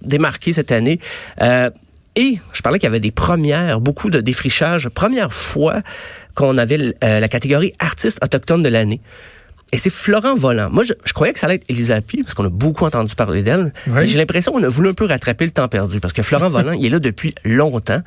démarquées 0.02 0.52
cette 0.52 0.72
année. 0.72 0.98
Euh, 1.40 1.70
et 2.14 2.38
je 2.52 2.60
parlais 2.60 2.78
qu'il 2.78 2.86
y 2.86 2.88
avait 2.88 3.00
des 3.00 3.10
premières, 3.10 3.80
beaucoup 3.80 4.10
de 4.10 4.20
défrichages. 4.20 4.88
Première 4.90 5.32
fois 5.32 5.80
qu'on 6.34 6.58
avait 6.58 6.94
euh, 7.04 7.20
la 7.20 7.28
catégorie 7.28 7.72
artiste 7.78 8.18
autochtone 8.22 8.62
de 8.62 8.68
l'année. 8.68 9.00
Et 9.72 9.78
c'est 9.78 9.90
Florent 9.90 10.34
Volant. 10.34 10.68
Moi, 10.70 10.84
je, 10.84 11.12
croyais 11.14 11.32
que 11.32 11.38
ça 11.38 11.46
allait 11.46 11.54
être 11.56 11.64
Elisa 11.70 11.98
parce 12.00 12.34
qu'on 12.34 12.44
a 12.44 12.50
beaucoup 12.50 12.84
entendu 12.84 13.14
parler 13.14 13.42
d'elle. 13.42 13.72
J'ai 14.02 14.18
l'impression 14.18 14.52
qu'on 14.52 14.62
a 14.62 14.68
voulu 14.68 14.90
un 14.90 14.94
peu 14.94 15.06
rattraper 15.06 15.46
le 15.46 15.50
temps 15.50 15.66
perdu, 15.68 15.98
parce 15.98 16.12
que 16.12 16.22
Florent 16.22 16.48
Volant, 16.50 16.72
il 16.72 16.84
est 16.84 16.90
là 16.90 16.98
depuis 16.98 17.34
longtemps. 17.44 18.02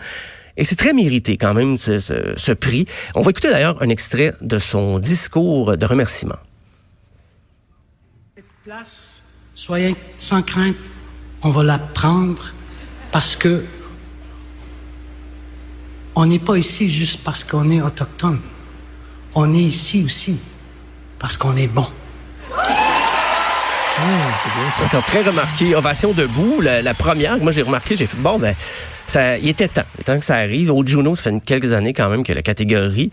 Et 0.58 0.64
c'est 0.64 0.76
très 0.76 0.94
mérité 0.94 1.38
quand 1.38 1.54
même, 1.54 1.78
ce, 1.78 2.00
ce 2.00 2.52
prix. 2.52 2.86
On 3.16 3.22
va 3.22 3.32
écouter 3.32 3.50
d'ailleurs 3.50 3.82
un 3.82 3.90
extrait 3.90 4.34
de 4.42 4.60
son 4.60 5.00
discours 5.00 5.76
de 5.76 5.86
remerciement. 5.86 6.38
Cette 8.36 8.46
place, 8.64 9.24
soyez 9.56 9.96
sans 10.18 10.44
crainte, 10.44 10.76
on 11.42 11.50
va 11.50 11.64
la 11.64 11.80
prendre 11.80 12.54
parce 13.12 13.36
que 13.36 13.64
on 16.16 16.26
n'est 16.26 16.40
pas 16.40 16.58
ici 16.58 16.92
juste 16.92 17.24
parce 17.24 17.44
qu'on 17.44 17.70
est 17.70 17.82
autochtone. 17.82 18.40
On 19.34 19.54
est 19.54 19.58
ici 19.58 20.04
aussi 20.06 20.40
parce 21.20 21.38
qu'on 21.38 21.56
est 21.58 21.68
bon. 21.68 21.88
Mmh, 23.98 24.04
c'est 24.92 25.02
très 25.06 25.22
remarqué. 25.22 25.76
Ovation 25.76 26.12
debout, 26.14 26.62
la, 26.62 26.94
première. 26.94 27.38
Moi, 27.38 27.52
j'ai 27.52 27.62
remarqué, 27.62 27.96
j'ai 27.96 28.06
fait, 28.06 28.18
bon, 28.18 28.40
ben, 28.40 28.54
ça, 29.08 29.38
il 29.38 29.48
était 29.48 29.68
temps. 29.68 29.84
Il 29.98 30.04
temps 30.04 30.20
que 30.20 30.26
ça 30.26 30.36
arrive. 30.36 30.72
Au 30.72 30.86
Juno, 30.86 31.16
ça 31.16 31.24
fait 31.24 31.40
quelques 31.46 31.74
années 31.74 31.94
quand 31.94 32.10
même 32.10 32.24
que 32.24 32.34
la 32.34 32.42
catégorie. 32.42 33.12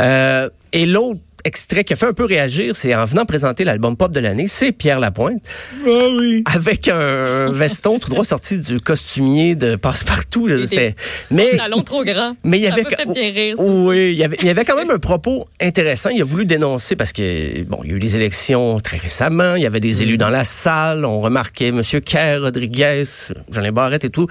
Euh, 0.00 0.48
et 0.72 0.86
l'autre 0.86 1.20
extrait 1.44 1.84
qui 1.84 1.92
a 1.92 1.96
fait 1.96 2.06
un 2.06 2.12
peu 2.12 2.24
réagir, 2.24 2.74
c'est 2.74 2.94
en 2.94 3.04
venant 3.04 3.26
présenter 3.26 3.64
l'album 3.64 3.96
pop 3.96 4.10
de 4.12 4.20
l'année, 4.20 4.46
c'est 4.48 4.72
Pierre 4.72 5.00
Lapointe. 5.00 5.42
Ah 5.86 6.06
oui. 6.18 6.42
Avec 6.52 6.88
un 6.88 7.50
veston 7.52 7.98
tout 7.98 8.10
droit 8.10 8.24
sorti 8.24 8.58
du 8.60 8.80
costumier 8.80 9.54
de 9.54 9.76
Passepartout. 9.76 10.48
C'était, 10.66 10.94
mais 11.30 11.50
trop 11.84 12.04
grand. 12.04 12.34
Mais 12.44 12.58
il 12.58 12.62
y 12.62 12.66
avait, 12.66 13.54
oui, 13.58 14.12
il 14.12 14.18
y 14.18 14.24
avait, 14.24 14.36
il 14.40 14.46
y 14.46 14.50
avait 14.50 14.64
quand 14.64 14.76
même 14.76 14.90
un 14.90 14.98
propos 14.98 15.46
intéressant. 15.60 16.10
Il 16.10 16.20
a 16.20 16.24
voulu 16.24 16.46
dénoncer 16.46 16.96
parce 16.96 17.12
que 17.12 17.62
bon, 17.64 17.80
il 17.84 17.90
y 17.90 17.92
a 17.92 17.96
eu 17.96 18.00
des 18.00 18.16
élections 18.16 18.80
très 18.80 18.96
récemment. 18.96 19.56
Il 19.56 19.62
y 19.62 19.66
avait 19.66 19.80
des 19.80 20.02
élus 20.02 20.16
dans 20.16 20.30
la 20.30 20.44
salle. 20.44 21.04
On 21.04 21.20
remarquait 21.20 21.68
M. 21.68 21.82
Kerr, 22.04 22.40
Rodriguez, 22.40 23.04
Jean 23.50 23.72
Barrette 23.72 24.04
et 24.04 24.10
tout. 24.10 24.26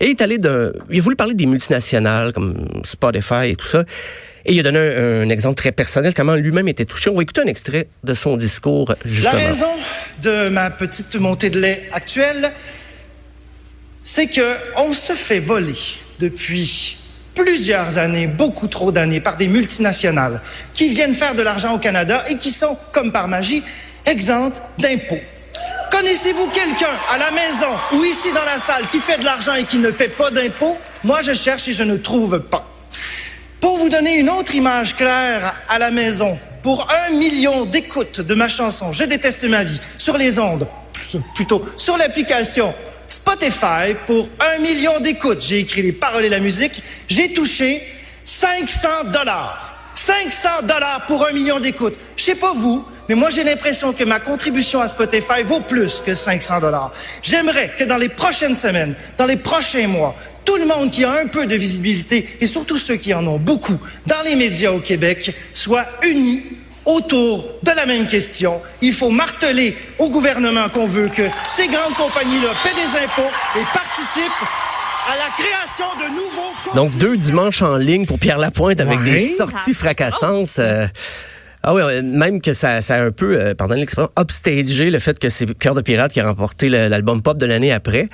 Et 0.00 0.06
il 0.06 0.10
est 0.10 0.22
allé 0.22 0.38
de, 0.38 0.74
il 0.90 0.98
a 0.98 1.02
voulu 1.02 1.16
parler 1.16 1.34
des 1.34 1.46
multinationales 1.46 2.32
comme 2.32 2.54
Spotify 2.84 3.48
et 3.50 3.56
tout 3.56 3.66
ça. 3.66 3.84
Et 4.46 4.54
il 4.54 4.60
a 4.60 4.62
donné 4.62 4.78
un, 4.78 5.28
exemple 5.28 5.56
très 5.56 5.72
personnel, 5.72 6.14
comment 6.14 6.34
lui-même 6.34 6.68
était 6.68 6.84
touché. 6.84 7.10
On 7.10 7.14
va 7.14 7.22
écouter 7.22 7.42
un 7.42 7.46
extrait 7.46 7.88
de 8.04 8.14
son 8.14 8.36
discours, 8.36 8.94
justement. 9.04 9.34
La 9.34 9.46
raison 9.48 9.70
de 10.22 10.48
ma 10.48 10.70
petite 10.70 11.14
montée 11.16 11.50
de 11.50 11.60
lait 11.60 11.88
actuelle, 11.92 12.50
c'est 14.02 14.26
que 14.26 14.56
on 14.76 14.92
se 14.92 15.12
fait 15.12 15.40
voler 15.40 15.74
depuis 16.18 16.98
plusieurs 17.34 17.98
années, 17.98 18.26
beaucoup 18.26 18.66
trop 18.66 18.92
d'années, 18.92 19.20
par 19.20 19.36
des 19.36 19.48
multinationales 19.48 20.40
qui 20.74 20.88
viennent 20.88 21.14
faire 21.14 21.34
de 21.34 21.42
l'argent 21.42 21.74
au 21.74 21.78
Canada 21.78 22.24
et 22.28 22.36
qui 22.36 22.50
sont, 22.50 22.76
comme 22.92 23.12
par 23.12 23.28
magie, 23.28 23.62
exemptes 24.06 24.62
d'impôts. 24.78 25.20
Connaissez-vous 25.90 26.46
quelqu'un 26.48 26.96
à 27.10 27.18
la 27.18 27.30
maison 27.30 27.76
ou 27.92 28.04
ici 28.04 28.28
dans 28.32 28.44
la 28.44 28.58
salle 28.58 28.86
qui 28.90 29.00
fait 29.00 29.18
de 29.18 29.24
l'argent 29.24 29.54
et 29.54 29.64
qui 29.64 29.78
ne 29.78 29.90
paie 29.90 30.08
pas 30.08 30.30
d'impôts? 30.30 30.78
Moi, 31.04 31.20
je 31.22 31.34
cherche 31.34 31.68
et 31.68 31.72
je 31.72 31.82
ne 31.82 31.96
trouve 31.96 32.40
pas. 32.40 32.69
Pour 33.60 33.76
vous 33.76 33.88
donner 33.88 34.18
une 34.18 34.30
autre 34.30 34.54
image 34.54 34.96
claire 34.96 35.54
à 35.68 35.78
la 35.78 35.90
maison, 35.90 36.38
pour 36.62 36.88
un 36.90 37.14
million 37.14 37.64
d'écoutes 37.64 38.20
de 38.20 38.34
ma 38.34 38.48
chanson 38.48 38.92
Je 38.92 39.04
déteste 39.04 39.44
ma 39.44 39.64
vie 39.64 39.80
sur 39.96 40.16
les 40.16 40.38
ondes, 40.38 40.66
plutôt 41.34 41.62
sur 41.76 41.96
l'application 41.96 42.72
Spotify, 43.06 43.94
pour 44.06 44.28
un 44.38 44.58
million 44.62 45.00
d'écoutes, 45.00 45.42
j'ai 45.42 45.58
écrit 45.58 45.82
les 45.82 45.90
paroles 45.92 46.24
et 46.24 46.28
la 46.28 46.38
musique, 46.38 46.80
j'ai 47.08 47.32
touché 47.32 47.82
500 48.24 48.88
dollars. 49.12 49.90
500 49.94 50.48
dollars 50.62 51.06
pour 51.08 51.26
un 51.26 51.32
million 51.32 51.58
d'écoutes. 51.58 51.96
Je 52.16 52.22
sais 52.22 52.36
pas 52.36 52.52
vous, 52.54 52.84
mais 53.10 53.16
moi 53.16 53.28
j'ai 53.28 53.42
l'impression 53.42 53.92
que 53.92 54.04
ma 54.04 54.20
contribution 54.20 54.80
à 54.80 54.86
Spotify 54.86 55.42
vaut 55.44 55.58
plus 55.58 56.00
que 56.00 56.14
500 56.14 56.60
dollars. 56.60 56.92
J'aimerais 57.24 57.72
que 57.76 57.82
dans 57.82 57.96
les 57.96 58.08
prochaines 58.08 58.54
semaines, 58.54 58.94
dans 59.18 59.26
les 59.26 59.34
prochains 59.34 59.88
mois, 59.88 60.14
tout 60.44 60.54
le 60.54 60.64
monde 60.64 60.92
qui 60.92 61.04
a 61.04 61.10
un 61.10 61.26
peu 61.26 61.48
de 61.48 61.56
visibilité, 61.56 62.28
et 62.40 62.46
surtout 62.46 62.76
ceux 62.76 62.94
qui 62.94 63.12
en 63.12 63.26
ont 63.26 63.38
beaucoup 63.38 63.76
dans 64.06 64.22
les 64.24 64.36
médias 64.36 64.70
au 64.70 64.78
Québec, 64.78 65.34
soit 65.52 65.86
unis 66.04 66.44
autour 66.84 67.44
de 67.64 67.72
la 67.72 67.84
même 67.84 68.06
question. 68.06 68.62
Il 68.80 68.92
faut 68.92 69.10
marteler 69.10 69.76
au 69.98 70.08
gouvernement 70.08 70.68
qu'on 70.68 70.86
veut 70.86 71.08
que 71.08 71.28
ces 71.48 71.66
grandes 71.66 71.94
compagnies-là 71.94 72.50
paient 72.62 72.74
des 72.74 72.96
impôts 73.04 73.32
et 73.56 73.64
participent 73.74 74.30
à 75.08 75.16
la 75.16 75.30
création 75.36 75.86
de 75.96 76.14
nouveaux... 76.14 76.74
Donc, 76.74 76.96
deux 76.96 77.16
dimanches 77.16 77.62
en 77.62 77.76
ligne 77.76 78.06
pour 78.06 78.20
Pierre 78.20 78.38
Lapointe 78.38 78.80
avec 78.80 79.02
des 79.02 79.18
sorties 79.18 79.74
fracassantes. 79.74 80.60
Euh, 80.60 80.86
ah 81.62 81.74
oui, 81.74 81.82
même 82.02 82.40
que 82.40 82.54
ça, 82.54 82.80
ça 82.80 82.94
a 82.94 83.02
un 83.02 83.10
peu, 83.10 83.38
euh, 83.38 83.54
pardon 83.54 83.74
l'expression, 83.74 84.10
upstagé 84.18 84.90
le 84.90 84.98
fait 84.98 85.18
que 85.18 85.28
c'est 85.28 85.52
Cœur 85.58 85.74
de 85.74 85.82
Pirate 85.82 86.12
qui 86.12 86.20
a 86.20 86.26
remporté 86.26 86.68
l'album 86.68 87.22
pop 87.22 87.36
de 87.36 87.46
l'année 87.46 87.70
après. 87.70 88.08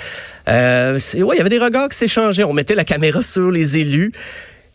Euh, 0.49 0.95
ouais, 0.95 1.37
il 1.37 1.39
y 1.39 1.41
avait 1.41 1.49
des 1.49 1.59
regards 1.59 1.89
qui 1.89 1.97
s'échangeaient. 1.97 2.45
On 2.45 2.53
mettait 2.53 2.75
la 2.75 2.85
caméra 2.85 3.23
sur 3.23 3.51
les 3.51 3.79
élus. 3.79 4.13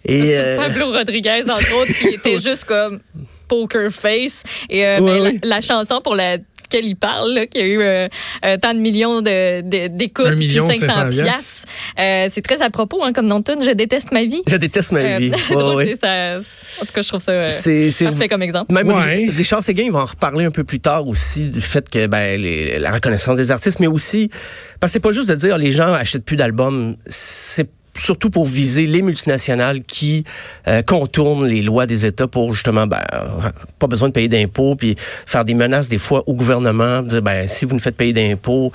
Et 0.05 0.37
euh, 0.37 0.57
Pablo 0.57 0.91
Rodriguez, 0.91 1.43
entre 1.43 1.75
autres, 1.81 1.93
qui 1.93 2.15
était 2.15 2.39
juste 2.39 2.65
comme 2.65 2.99
poker 3.47 3.91
face. 3.91 4.43
Et 4.69 4.85
euh, 4.85 4.99
ben, 4.99 5.39
la, 5.43 5.55
la, 5.55 5.61
chanson 5.61 6.01
pour 6.01 6.15
la 6.15 6.37
qu'elle 6.71 6.85
il 6.85 6.95
parle, 6.95 7.33
là, 7.33 7.45
qu'il 7.45 7.61
y 7.61 7.63
a 7.63 7.67
eu 7.67 7.81
euh, 7.81 8.07
euh, 8.45 8.57
tant 8.57 8.73
de 8.73 8.79
millions 8.79 9.21
d'écoutes, 9.21 10.35
de, 10.35 10.45
de, 10.45 10.49
500 10.49 11.09
piastres. 11.09 11.67
Euh, 11.99 12.27
c'est 12.29 12.41
très 12.41 12.61
à 12.61 12.69
propos, 12.69 13.03
hein, 13.03 13.13
comme 13.13 13.27
dans 13.27 13.41
tout. 13.41 13.57
Je 13.61 13.71
déteste 13.71 14.11
ma 14.11 14.23
vie. 14.23 14.41
Je 14.47 14.55
déteste 14.55 14.91
ma 14.91 15.19
vie. 15.19 15.31
ça, 15.37 16.39
en 16.81 16.85
tout 16.85 16.93
cas, 16.93 17.01
je 17.01 17.07
trouve 17.07 17.19
ça 17.19 17.47
parfait 18.05 18.29
comme 18.29 18.41
exemple. 18.41 18.73
Même 18.73 18.91
Richard 18.91 19.63
Séguin, 19.63 19.83
il 19.83 19.91
va 19.91 19.99
en 19.99 20.05
reparler 20.05 20.45
un 20.45 20.51
peu 20.51 20.63
plus 20.63 20.79
tard 20.79 21.07
aussi 21.07 21.49
du 21.49 21.61
fait 21.61 21.89
que 21.89 22.07
ben, 22.07 22.41
la 22.79 22.91
reconnaissance 22.91 23.35
des 23.35 23.51
artistes, 23.51 23.79
mais 23.79 23.87
aussi, 23.87 24.29
parce 24.79 24.91
que 24.91 24.93
c'est 24.93 24.99
pas 25.01 25.11
juste 25.11 25.27
de 25.27 25.35
dire 25.35 25.57
les 25.57 25.71
gens 25.71 25.93
achètent 25.93 26.25
plus 26.25 26.37
d'albums, 26.37 26.95
c'est 27.07 27.67
surtout 28.01 28.29
pour 28.29 28.45
viser 28.45 28.87
les 28.87 29.01
multinationales 29.01 29.81
qui 29.83 30.23
euh, 30.67 30.81
contournent 30.81 31.45
les 31.45 31.61
lois 31.61 31.85
des 31.85 32.05
États 32.05 32.27
pour 32.27 32.53
justement 32.53 32.87
ben, 32.87 33.01
pas 33.79 33.87
besoin 33.87 34.09
de 34.09 34.13
payer 34.13 34.27
d'impôts 34.27 34.75
puis 34.75 34.95
faire 34.97 35.45
des 35.45 35.53
menaces 35.53 35.87
des 35.87 35.97
fois 35.97 36.23
au 36.25 36.33
gouvernement 36.33 37.01
dire 37.03 37.21
ben 37.21 37.47
si 37.47 37.65
vous 37.65 37.75
ne 37.75 37.79
faites 37.79 37.95
payer 37.95 38.13
d'impôts 38.13 38.71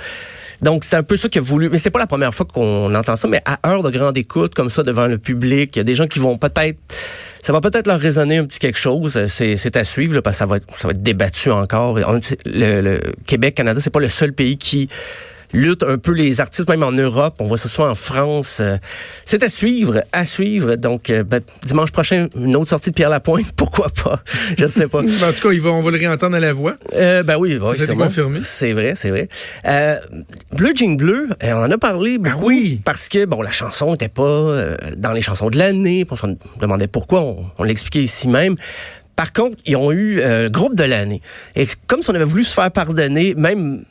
donc 0.63 0.85
c'est 0.85 0.97
un 0.97 1.03
peu 1.03 1.17
ça 1.17 1.29
qu'il 1.29 1.41
a 1.41 1.45
voulu 1.45 1.69
mais 1.69 1.79
c'est 1.79 1.91
pas 1.91 1.99
la 1.99 2.07
première 2.07 2.35
fois 2.35 2.47
qu'on 2.47 2.95
entend 2.95 3.17
ça 3.17 3.29
mais 3.29 3.43
à 3.45 3.69
heure 3.69 3.83
de 3.83 3.91
grande 3.91 4.17
écoute 4.17 4.55
comme 4.55 4.71
ça 4.71 4.83
devant 4.83 5.07
le 5.07 5.19
public 5.19 5.75
il 5.75 5.79
y 5.79 5.81
a 5.81 5.85
des 5.85 5.95
gens 5.95 6.07
qui 6.07 6.19
vont 6.19 6.39
peut-être 6.39 6.79
ça 7.43 7.53
va 7.53 7.61
peut-être 7.61 7.87
leur 7.87 8.01
résonner 8.01 8.39
un 8.39 8.45
petit 8.45 8.59
quelque 8.59 8.79
chose. 8.79 9.25
C'est 9.29 9.77
à 9.77 9.85
suivre 9.85 10.21
parce 10.21 10.35
que 10.35 10.39
ça 10.39 10.47
va 10.47 10.57
être, 10.57 10.67
ça 10.77 10.89
va 10.89 10.91
être 10.91 11.03
débattu 11.03 11.53
encore. 11.53 11.97
le, 11.97 12.81
le 12.81 13.01
Québec, 13.25 13.55
Canada, 13.55 13.81
c'est 13.81 13.91
pas 13.91 14.01
le 14.01 14.09
seul 14.09 14.33
pays 14.33 14.59
qui 14.59 14.89
lutte 15.53 15.83
un 15.83 15.99
peu 15.99 16.13
les 16.13 16.41
artistes, 16.41 16.69
même 16.69 16.83
en 16.83 16.93
Europe. 16.93 17.37
On 17.41 17.47
voit 17.47 17.59
ce 17.59 17.69
soit 17.69 17.91
en 17.91 17.95
France. 17.95 18.59
Euh, 18.61 18.77
c'est 19.25 19.43
à 19.43 19.49
suivre, 19.49 20.03
à 20.13 20.27
suivre. 20.27 20.77
Donc, 20.77 21.11
euh, 21.11 21.23
ben, 21.25 21.41
dimanche 21.65 21.91
prochain, 21.91 22.29
une 22.37 22.57
autre 22.57 22.69
sortie 22.69 22.91
de 22.91 22.95
Pierre 22.95 23.11
Lapointe. 23.11 23.53
Pourquoi 23.57 23.89
pas? 23.91 24.23
Je 24.59 24.65
ne 24.65 24.69
sais 24.69 24.87
pas. 24.87 25.01
en 25.03 25.03
tout 25.05 25.49
cas, 25.49 25.69
on 25.69 25.81
va 25.83 25.91
le 25.91 25.99
réentendre 25.99 26.37
à 26.37 26.41
la 26.41 26.53
voix. 26.53 26.77
Euh, 26.95 27.23
ben 27.23 27.37
oui, 27.39 27.59
c'est 27.77 27.95
confirmé. 27.95 28.41
C'est 28.43 28.73
vrai, 28.73 28.95
c'est 28.97 29.11
vrai. 29.11 29.29
Euh, 29.67 29.99
Bleu 30.53 30.73
Jean 30.75 30.97
Bleu, 30.97 31.29
on 31.43 31.53
en 31.53 31.71
a 31.71 31.79
parlé 31.79 32.19
ben 32.19 32.37
oui. 32.41 32.81
Parce 32.85 33.09
que, 33.09 33.25
bon, 33.25 33.43
la 33.43 33.51
chanson 33.51 33.93
n'était 33.93 34.09
pas 34.09 34.77
dans 34.97 35.13
les 35.13 35.23
chansons 35.23 35.51
de 35.51 35.59
l'année. 35.59 36.07
On 36.11 36.17
se 36.17 36.27
demandait 36.61 36.89
pourquoi. 36.89 37.21
On, 37.23 37.47
on 37.59 37.65
l'expliquait 37.65 38.03
ici 38.03 38.29
même. 38.29 38.57
Par 39.17 39.33
contre, 39.33 39.57
ils 39.65 39.77
ont 39.77 39.91
eu 39.91 40.21
euh, 40.21 40.51
groupe 40.51 40.77
de 40.77 40.85
l'année. 40.85 41.23
Et 41.57 41.67
comme 41.87 42.03
si 42.03 42.11
on 42.11 42.15
avait 42.15 42.25
voulu 42.25 42.45
se 42.45 42.53
faire 42.53 42.71
pardonner, 42.71 43.35
même 43.35 43.83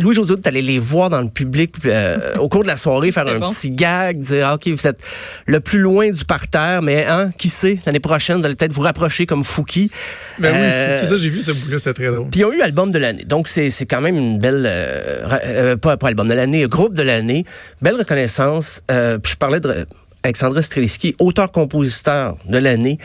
Louis-José, 0.00 0.34
allé 0.44 0.62
les 0.62 0.78
voir 0.78 1.10
dans 1.10 1.20
le 1.20 1.28
public 1.28 1.74
euh, 1.84 2.36
au 2.38 2.48
cours 2.48 2.62
de 2.62 2.68
la 2.68 2.76
soirée, 2.76 3.12
faire 3.12 3.26
un 3.26 3.40
petit 3.48 3.70
gag, 3.70 4.20
dire 4.20 4.46
ah, 4.48 4.54
OK, 4.54 4.68
vous 4.68 4.86
êtes 4.86 5.00
le 5.46 5.60
plus 5.60 5.78
loin 5.78 6.10
du 6.10 6.24
parterre, 6.24 6.82
mais 6.82 7.04
hein, 7.06 7.30
qui 7.38 7.48
sait, 7.48 7.78
l'année 7.86 8.00
prochaine, 8.00 8.38
vous 8.38 8.46
allez 8.46 8.54
peut-être 8.54 8.72
vous 8.72 8.82
rapprocher 8.82 9.26
comme 9.26 9.44
Fouki. 9.44 9.90
Ben 10.38 10.52
oui, 10.52 10.60
euh, 10.60 10.98
Fouki, 10.98 11.10
ça, 11.10 11.16
j'ai 11.16 11.28
vu 11.28 11.40
ce 11.40 11.52
bout-là, 11.52 11.78
c'était 11.78 11.94
très 11.94 12.06
drôle. 12.06 12.28
Puis 12.30 12.40
ils 12.40 12.44
ont 12.44 12.52
eu 12.52 12.60
album 12.60 12.90
de 12.90 12.98
l'année. 12.98 13.24
Donc, 13.24 13.48
c'est 13.48 13.70
quand 13.86 14.00
même 14.00 14.16
une 14.16 14.38
belle... 14.38 14.66
Euh, 14.68 15.76
pas, 15.76 15.96
pas 15.96 16.08
album 16.08 16.28
de 16.28 16.34
l'année, 16.34 16.66
groupe 16.66 16.94
de 16.94 17.02
l'année. 17.02 17.44
Belle 17.82 17.96
reconnaissance. 17.96 18.82
je 18.88 19.36
parlais 19.36 19.60
de 19.60 19.86
Alexandra 20.22 20.60
Streliski, 20.62 21.14
auteur-compositeur 21.18 22.36
de 22.46 22.58
l'année 22.58 22.98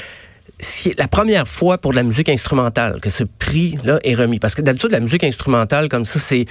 c'est 0.59 0.97
la 0.97 1.07
première 1.07 1.47
fois 1.47 1.77
pour 1.77 1.91
de 1.91 1.97
la 1.97 2.03
musique 2.03 2.29
instrumentale 2.29 2.99
que 3.01 3.09
ce 3.09 3.23
prix-là 3.23 3.99
est 4.03 4.15
remis. 4.15 4.39
Parce 4.39 4.55
que 4.55 4.61
d'habitude, 4.61 4.91
la 4.91 4.99
musique 4.99 5.23
instrumentale 5.23 5.89
comme 5.89 6.05
ça, 6.05 6.19
c'est 6.19 6.45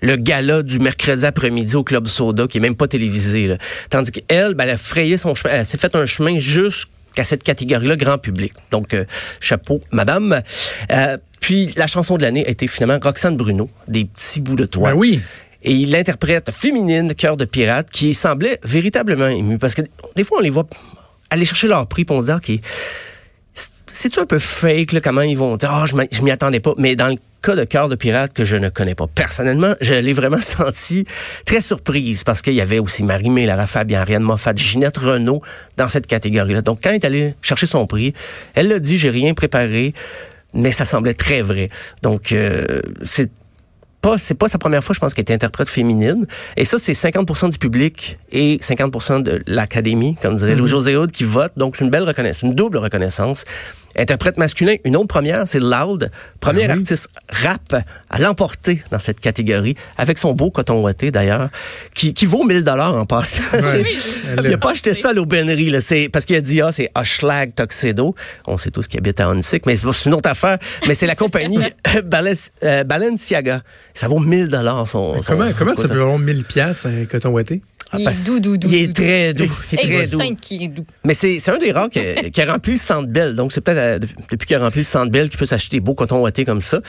le 0.00 0.16
gala 0.16 0.62
du 0.62 0.78
mercredi 0.78 1.24
après-midi 1.24 1.76
au 1.76 1.84
Club 1.84 2.06
Soda, 2.06 2.46
qui 2.46 2.58
est 2.58 2.60
même 2.60 2.76
pas 2.76 2.88
télévisé. 2.88 3.46
Là. 3.46 3.58
Tandis 3.90 4.12
qu'elle, 4.12 4.54
ben, 4.54 4.64
elle 4.64 4.70
a 4.70 4.76
frayé 4.76 5.16
son 5.16 5.34
chemin, 5.34 5.54
elle 5.54 5.66
s'est 5.66 5.78
fait 5.78 5.94
un 5.94 6.06
chemin 6.06 6.38
jusqu'à 6.38 7.24
cette 7.24 7.42
catégorie-là, 7.42 7.96
grand 7.96 8.18
public. 8.18 8.52
Donc, 8.70 8.94
euh, 8.94 9.04
chapeau, 9.40 9.80
madame. 9.92 10.42
Euh, 10.90 11.16
puis, 11.40 11.72
la 11.76 11.86
chanson 11.86 12.16
de 12.16 12.22
l'année 12.22 12.46
a 12.46 12.50
été 12.50 12.66
finalement 12.68 12.98
Roxane 13.02 13.36
Bruno, 13.36 13.70
Des 13.88 14.04
petits 14.04 14.40
bouts 14.40 14.56
de 14.56 14.66
toi. 14.66 14.90
Ben 14.90 14.96
oui. 14.96 15.20
Et 15.62 15.72
il 15.72 15.90
l'interprète 15.90 16.50
féminine, 16.52 17.14
cœur 17.14 17.36
de 17.36 17.44
pirate, 17.44 17.90
qui 17.90 18.14
semblait 18.14 18.58
véritablement 18.62 19.28
ému. 19.28 19.58
Parce 19.58 19.74
que 19.74 19.82
des 20.14 20.24
fois, 20.24 20.38
on 20.38 20.42
les 20.42 20.50
voit 20.50 20.66
aller 21.30 21.44
chercher 21.44 21.66
leur 21.66 21.86
prix, 21.88 22.04
pour 22.04 22.16
on 22.16 22.20
se 22.20 22.26
dit, 22.26 22.32
OK, 22.32 22.60
c'est 23.86 24.18
un 24.18 24.26
peu 24.26 24.38
fake 24.38 24.92
là, 24.92 25.00
comment 25.00 25.22
ils 25.22 25.38
vont 25.38 25.56
dire 25.56 25.70
oh, 25.72 25.86
je 25.86 26.22
m'y 26.22 26.30
attendais 26.30 26.60
pas 26.60 26.74
mais 26.76 26.96
dans 26.96 27.08
le 27.08 27.16
cas 27.46 27.54
de 27.54 27.64
cœur 27.64 27.88
de 27.88 27.94
pirate 27.94 28.32
que 28.32 28.44
je 28.44 28.56
ne 28.56 28.68
connais 28.70 28.96
pas 28.96 29.06
personnellement 29.06 29.72
je 29.80 29.94
l'ai 29.94 30.12
vraiment 30.12 30.40
senti 30.56 31.06
très 31.44 31.60
surprise 31.60 32.24
parce 32.24 32.42
qu'il 32.42 32.54
y 32.54 32.60
avait 32.60 32.80
aussi 32.80 33.04
Marie-Mé 33.04 33.46
Lara 33.46 33.68
Fabian 33.68 34.00
Ariane 34.00 34.24
Moffat 34.24 34.56
Ginette 34.56 34.96
Renault 34.96 35.42
dans 35.76 35.88
cette 35.88 36.08
catégorie 36.08 36.54
là 36.54 36.62
donc 36.62 36.80
quand 36.82 36.90
elle 36.90 36.96
est 36.96 37.04
allée 37.04 37.34
chercher 37.42 37.66
son 37.66 37.86
prix 37.86 38.14
elle 38.54 38.66
l'a 38.66 38.80
dit 38.80 38.98
j'ai 38.98 39.10
rien 39.10 39.32
préparé 39.32 39.94
mais 40.54 40.72
ça 40.72 40.84
semblait 40.84 41.14
très 41.14 41.40
vrai 41.40 41.70
donc 42.02 42.32
euh, 42.32 42.80
c'est 43.02 43.30
c'est 44.18 44.38
pas 44.38 44.48
sa 44.48 44.58
première 44.58 44.84
fois, 44.84 44.94
je 44.94 45.00
pense, 45.00 45.14
qu'elle 45.14 45.24
est 45.28 45.34
interprète 45.34 45.68
féminine. 45.68 46.26
Et 46.56 46.64
ça, 46.64 46.78
c'est 46.78 46.92
50% 46.92 47.50
du 47.50 47.58
public 47.58 48.18
et 48.30 48.58
50% 48.58 49.22
de 49.22 49.42
l'académie, 49.46 50.16
comme 50.22 50.36
dirait 50.36 50.54
mm 50.54 50.60
-hmm. 50.60 50.66
José 50.66 50.96
qui 51.12 51.24
vote. 51.24 51.52
Donc, 51.56 51.74
c'est 51.76 51.84
une 51.84 51.90
belle 51.90 52.04
reconnaissance, 52.04 52.42
une 52.42 52.54
double 52.54 52.78
reconnaissance. 52.78 53.44
Interprète 53.98 54.36
masculin, 54.36 54.76
une 54.84 54.96
autre 54.96 55.08
première, 55.08 55.44
c'est 55.46 55.60
Loud, 55.60 56.10
premier 56.40 56.66
ah 56.68 56.72
artiste 56.72 57.08
rap 57.28 57.74
à 58.10 58.18
l'emporter 58.18 58.82
dans 58.90 58.98
cette 58.98 59.20
catégorie, 59.20 59.74
avec 59.96 60.18
son 60.18 60.32
beau 60.32 60.50
coton 60.50 60.82
ouaté 60.82 61.10
d'ailleurs, 61.10 61.48
qui, 61.94 62.14
qui 62.14 62.26
vaut 62.26 62.44
1000 62.44 62.62
dollars 62.62 62.94
en 62.94 63.06
passant. 63.06 63.42
il 63.54 64.50
n'a 64.50 64.58
pas 64.58 64.72
acheté 64.72 64.94
ça 64.94 65.10
à 65.10 65.12
l'aubainerie, 65.12 65.74
c'est 65.80 66.08
parce 66.08 66.24
qu'il 66.24 66.36
a 66.36 66.40
dit 66.40 66.60
ah 66.60 66.72
c'est 66.72 66.90
Hushlag 66.96 67.54
Tuxedo. 67.54 68.14
On 68.46 68.56
sait 68.56 68.70
tous 68.70 68.86
qu'il 68.86 68.98
habite 68.98 69.20
à 69.20 69.28
Hunsick, 69.28 69.66
mais 69.66 69.76
c'est 69.76 70.06
une 70.06 70.14
autre 70.14 70.30
affaire. 70.30 70.58
Mais 70.86 70.94
c'est 70.94 71.06
la 71.06 71.14
compagnie 71.14 71.58
euh, 72.62 72.84
Balenciaga. 72.84 73.62
Ça 73.94 74.08
vaut 74.08 74.20
1000 74.20 74.48
dollars 74.48 74.88
son, 74.88 75.20
Comment, 75.26 75.46
comment 75.56 75.74
ça 75.74 75.88
peut 75.88 75.94
valoir 75.94 76.18
1000 76.18 76.44
pièces 76.44 76.86
un 76.86 77.04
coton 77.06 77.30
ouaté? 77.30 77.62
Ah, 77.92 77.98
il 78.00 78.08
est 78.08 78.26
doux, 78.26 78.40
doux, 78.40 78.56
doux. 78.56 78.68
Il 78.68 78.74
est 78.74 78.92
très 78.92 79.32
doux. 79.32 79.44
Il 79.72 79.78
est 79.78 79.82
très 79.82 80.06
doux. 80.08 80.34
qui 80.40 80.64
est 80.64 80.68
doux. 80.68 80.86
Mais 81.04 81.14
c'est 81.14 81.48
un 81.48 81.58
des 81.58 81.70
rares 81.70 81.88
qui, 81.88 82.00
qui, 82.32 82.42
a 82.42 82.52
rempli 82.52 82.72
le 82.72 82.78
Centre. 82.78 83.32
Donc, 83.32 83.52
c'est 83.52 83.60
peut-être 83.60 83.78
euh, 83.78 83.98
depuis 84.30 84.46
qu'il 84.46 84.56
a 84.56 84.58
rempli 84.58 84.80
le 84.80 84.84
Centre 84.84 85.10
Bell 85.10 85.28
qu'il 85.28 85.38
peut 85.38 85.46
s'acheter 85.46 85.76
des 85.76 85.80
beaux 85.80 85.94
cotons 85.94 86.20
ouatés 86.20 86.44
comme 86.44 86.62
ça. 86.62 86.80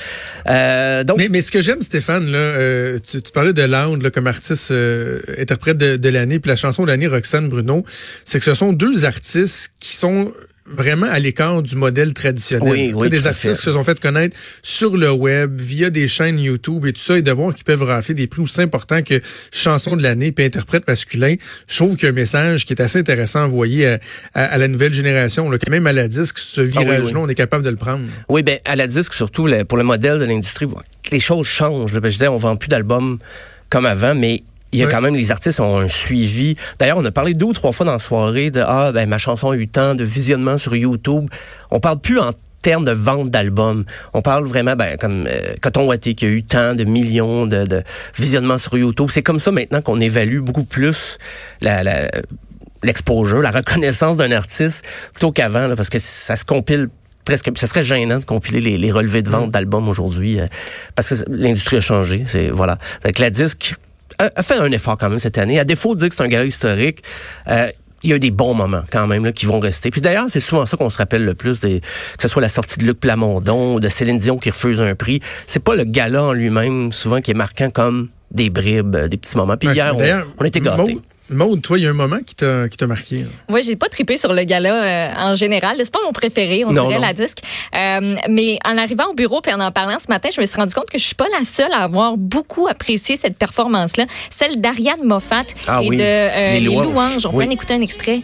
Euh, 0.47 1.03
donc... 1.03 1.17
mais, 1.19 1.29
mais 1.29 1.41
ce 1.41 1.51
que 1.51 1.61
j'aime, 1.61 1.81
Stéphane, 1.81 2.31
là, 2.31 2.37
euh, 2.37 2.97
tu, 2.99 3.21
tu, 3.21 3.31
parlais 3.31 3.53
de 3.53 3.61
Lounge 3.61 4.01
là, 4.01 4.09
comme 4.09 4.27
artiste 4.27 4.71
euh, 4.71 5.21
interprète 5.37 5.77
de, 5.77 5.97
de 5.97 6.09
l'année, 6.09 6.39
puis 6.39 6.49
la 6.49 6.55
chanson 6.55 6.83
de 6.83 6.87
l'année, 6.87 7.07
Roxane 7.07 7.47
Bruno, 7.47 7.85
c'est 8.25 8.39
que 8.39 8.45
ce 8.45 8.55
sont 8.55 8.73
deux 8.73 9.05
artistes 9.05 9.73
qui 9.79 9.93
sont 9.93 10.33
vraiment 10.67 11.07
à 11.09 11.19
l'écart 11.19 11.61
du 11.61 11.75
modèle 11.75 12.13
traditionnel. 12.13 12.69
Oui, 12.69 12.93
oui, 12.95 13.09
des 13.09 13.27
artistes 13.27 13.59
qui 13.59 13.63
se 13.63 13.71
sont 13.71 13.83
fait 13.83 13.99
connaître 13.99 14.37
sur 14.61 14.97
le 14.97 15.11
web, 15.11 15.59
via 15.59 15.89
des 15.89 16.07
chaînes 16.07 16.39
YouTube 16.39 16.85
et 16.85 16.93
tout 16.93 17.01
ça, 17.01 17.17
et 17.17 17.21
de 17.21 17.31
voir 17.31 17.53
qu'ils 17.53 17.63
peuvent 17.63 17.83
rafler 17.83 18.13
des 18.13 18.27
prix 18.27 18.41
aussi 18.41 18.61
importants 18.61 19.01
que 19.01 19.21
chanson 19.51 19.95
de 19.95 20.03
l'année 20.03 20.31
puis 20.31 20.45
interprète 20.45 20.87
masculin. 20.87 21.35
Je 21.67 21.75
trouve 21.77 21.95
qu'il 21.95 22.03
y 22.03 22.07
a 22.07 22.11
un 22.11 22.15
message 22.15 22.65
qui 22.65 22.73
est 22.73 22.81
assez 22.81 22.99
intéressant 22.99 23.49
à, 23.49 24.39
à, 24.39 24.57
la 24.57 24.67
nouvelle 24.67 24.93
génération, 24.93 25.49
là, 25.49 25.57
que 25.57 25.69
même 25.69 25.87
à 25.87 25.93
la 25.93 26.07
disque, 26.07 26.39
ce 26.39 26.61
virage-là, 26.61 27.11
ah 27.15 27.19
on 27.19 27.29
est 27.29 27.35
capable 27.35 27.63
de 27.63 27.69
le 27.69 27.77
prendre. 27.77 28.05
Oui, 28.29 28.43
ben 28.43 28.59
à 28.65 28.75
la 28.75 28.87
disque, 28.87 29.13
surtout 29.13 29.47
pour 29.67 29.77
le 29.77 29.83
modèle 29.83 30.19
de 30.19 30.25
l'industrie, 30.25 30.67
les 31.11 31.19
choses 31.19 31.47
changent. 31.47 31.93
Je 31.93 31.99
disais, 31.99 32.27
on 32.27 32.37
vend 32.37 32.55
plus 32.55 32.67
d'albums 32.67 33.19
comme 33.69 33.85
avant, 33.85 34.15
mais 34.15 34.43
il 34.71 34.79
y 34.79 34.83
a 34.83 34.87
quand 34.87 35.01
même 35.01 35.15
les 35.15 35.31
artistes 35.31 35.59
ont 35.59 35.77
un 35.77 35.87
suivi. 35.87 36.55
D'ailleurs, 36.79 36.97
on 36.97 37.05
a 37.05 37.11
parlé 37.11 37.33
deux 37.33 37.47
ou 37.47 37.53
trois 37.53 37.71
fois 37.71 37.85
dans 37.85 37.93
la 37.93 37.99
soirée 37.99 38.51
de 38.51 38.61
ah 38.65 38.91
ben 38.91 39.07
ma 39.07 39.17
chanson 39.17 39.51
a 39.51 39.55
eu 39.55 39.67
tant 39.67 39.95
de 39.95 40.03
visionnement 40.03 40.57
sur 40.57 40.75
YouTube. 40.75 41.29
On 41.71 41.79
parle 41.79 41.99
plus 41.99 42.19
en 42.19 42.31
termes 42.61 42.85
de 42.85 42.91
vente 42.91 43.29
d'albums. 43.29 43.85
On 44.13 44.21
parle 44.21 44.45
vraiment 44.45 44.75
ben, 44.75 44.97
comme 44.97 45.25
euh, 45.27 45.55
Coton 45.61 45.85
Watté 45.85 46.15
qui 46.15 46.25
a 46.25 46.29
eu 46.29 46.43
tant 46.43 46.75
de 46.75 46.83
millions 46.83 47.45
de, 47.45 47.63
de 47.63 47.83
visionnements 48.17 48.57
sur 48.57 48.77
YouTube. 48.77 49.07
C'est 49.09 49.23
comme 49.23 49.39
ça 49.39 49.51
maintenant 49.51 49.81
qu'on 49.81 50.01
évalue 50.01 50.39
beaucoup 50.39 50.65
plus 50.65 51.17
la, 51.61 51.83
la 51.83 52.09
l'exposure, 52.83 53.41
la 53.41 53.51
reconnaissance 53.51 54.17
d'un 54.17 54.31
artiste 54.31 54.85
plutôt 55.13 55.31
qu'avant, 55.31 55.75
parce 55.75 55.89
que 55.89 55.99
ça 55.99 56.35
se 56.35 56.45
compile 56.45 56.89
presque, 57.25 57.49
ça 57.57 57.67
serait 57.67 57.83
gênant 57.83 58.19
de 58.19 58.25
compiler 58.25 58.61
les, 58.61 58.77
les 58.77 58.91
relevés 58.91 59.21
de 59.21 59.29
vente 59.29 59.47
mm. 59.47 59.51
d'albums 59.51 59.89
aujourd'hui, 59.89 60.39
euh, 60.39 60.47
parce 60.95 61.09
que 61.09 61.29
l'industrie 61.29 61.77
a 61.77 61.81
changé. 61.81 62.23
C'est 62.27 62.49
voilà. 62.49 62.77
Avec 63.03 63.19
la 63.19 63.29
disque 63.29 63.75
a, 64.19 64.43
fait 64.43 64.59
un 64.59 64.71
effort 64.71 64.97
quand 64.97 65.09
même 65.09 65.19
cette 65.19 65.37
année. 65.37 65.59
À 65.59 65.65
défaut 65.65 65.95
de 65.95 65.99
dire 65.99 66.09
que 66.09 66.15
c'est 66.15 66.23
un 66.23 66.27
gars 66.27 66.43
historique, 66.43 67.03
euh, 67.47 67.69
il 68.03 68.11
y 68.11 68.13
a 68.13 68.15
eu 68.15 68.19
des 68.19 68.31
bons 68.31 68.53
moments 68.53 68.83
quand 68.91 69.07
même 69.07 69.25
là, 69.25 69.31
qui 69.31 69.45
vont 69.45 69.59
rester. 69.59 69.89
Puis 69.89 70.01
d'ailleurs, 70.01 70.25
c'est 70.29 70.39
souvent 70.39 70.65
ça 70.65 70.77
qu'on 70.77 70.89
se 70.89 70.97
rappelle 70.97 71.25
le 71.25 71.33
plus, 71.33 71.59
des, 71.59 71.81
que 71.81 72.21
ce 72.21 72.27
soit 72.27 72.41
la 72.41 72.49
sortie 72.49 72.79
de 72.79 72.85
Luc 72.85 72.99
Plamondon 72.99 73.75
ou 73.75 73.79
de 73.79 73.89
Céline 73.89 74.19
Dion 74.19 74.37
qui 74.37 74.49
refuse 74.49 74.81
un 74.81 74.95
prix. 74.95 75.19
C'est 75.47 75.63
pas 75.63 75.75
le 75.75 75.83
gala 75.83 76.23
en 76.23 76.33
lui-même 76.33 76.91
souvent 76.91 77.21
qui 77.21 77.31
est 77.31 77.35
marquant 77.35 77.69
comme 77.69 78.09
des 78.31 78.49
bribes, 78.49 78.95
des 78.95 79.17
petits 79.17 79.37
moments. 79.37 79.57
Puis 79.57 79.69
hier, 79.69 79.95
on, 79.95 80.43
on 80.43 80.45
était 80.45 80.59
gâtés. 80.59 80.99
Maude, 81.29 81.61
toi, 81.61 81.77
il 81.77 81.83
y 81.83 81.87
a 81.87 81.89
un 81.89 81.93
moment 81.93 82.19
qui 82.25 82.35
t'a 82.35 82.69
qui 82.69 82.77
t'a 82.77 82.87
marqué. 82.87 83.25
Oui, 83.49 83.61
j'ai 83.65 83.75
pas 83.75 83.89
trippé 83.89 84.15
sur 84.17 84.31
le 84.33 84.43
gala 84.43 84.83
euh, 84.83 85.13
en 85.31 85.35
général. 85.35 85.75
C'est 85.79 85.91
pas 85.91 85.99
mon 86.05 86.13
préféré, 86.13 86.63
on 86.65 86.71
dirait 86.71 86.99
la 86.99 87.13
disque. 87.13 87.39
Euh, 87.75 88.15
mais 88.29 88.57
en 88.65 88.77
arrivant 88.77 89.07
au 89.11 89.13
bureau 89.13 89.41
puis 89.41 89.53
en 89.53 89.59
en 89.59 89.71
parlant 89.71 89.97
ce 89.99 90.07
matin, 90.09 90.29
je 90.33 90.39
me 90.39 90.45
suis 90.45 90.55
rendu 90.55 90.73
compte 90.73 90.89
que 90.89 90.97
je 90.97 91.03
suis 91.03 91.15
pas 91.15 91.27
la 91.37 91.43
seule 91.45 91.71
à 91.73 91.79
avoir 91.83 92.15
beaucoup 92.17 92.67
apprécié 92.67 93.17
cette 93.17 93.37
performance-là, 93.37 94.05
celle 94.29 94.61
d'Ariane 94.61 95.03
Moffat 95.03 95.43
ah, 95.67 95.81
et 95.83 95.89
oui. 95.89 95.97
de 95.97 96.03
euh, 96.03 96.51
Les 96.51 96.59
Les 96.61 96.65
Louanges. 96.67 96.85
Louanges. 96.87 97.25
On 97.25 97.31
Oui. 97.35 97.43
peut 97.45 97.49
en 97.51 97.53
écouter 97.53 97.73
un 97.73 97.81
extrait. 97.81 98.19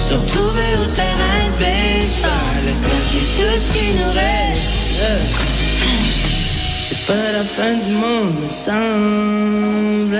Se 0.00 0.12
retrouver 0.14 0.76
au 0.82 0.86
terrain 0.94 1.46
de 1.46 1.58
baseball 1.58 2.64
Et 3.16 3.24
tout 3.24 3.58
ce 3.58 3.72
qui 3.72 3.90
nous 3.92 4.12
reste 4.12 5.51
C'est 6.94 7.06
pas 7.06 7.32
la 7.32 7.42
fin 7.42 7.72
du 7.78 7.92
monde, 7.92 8.50
semble 8.50 10.18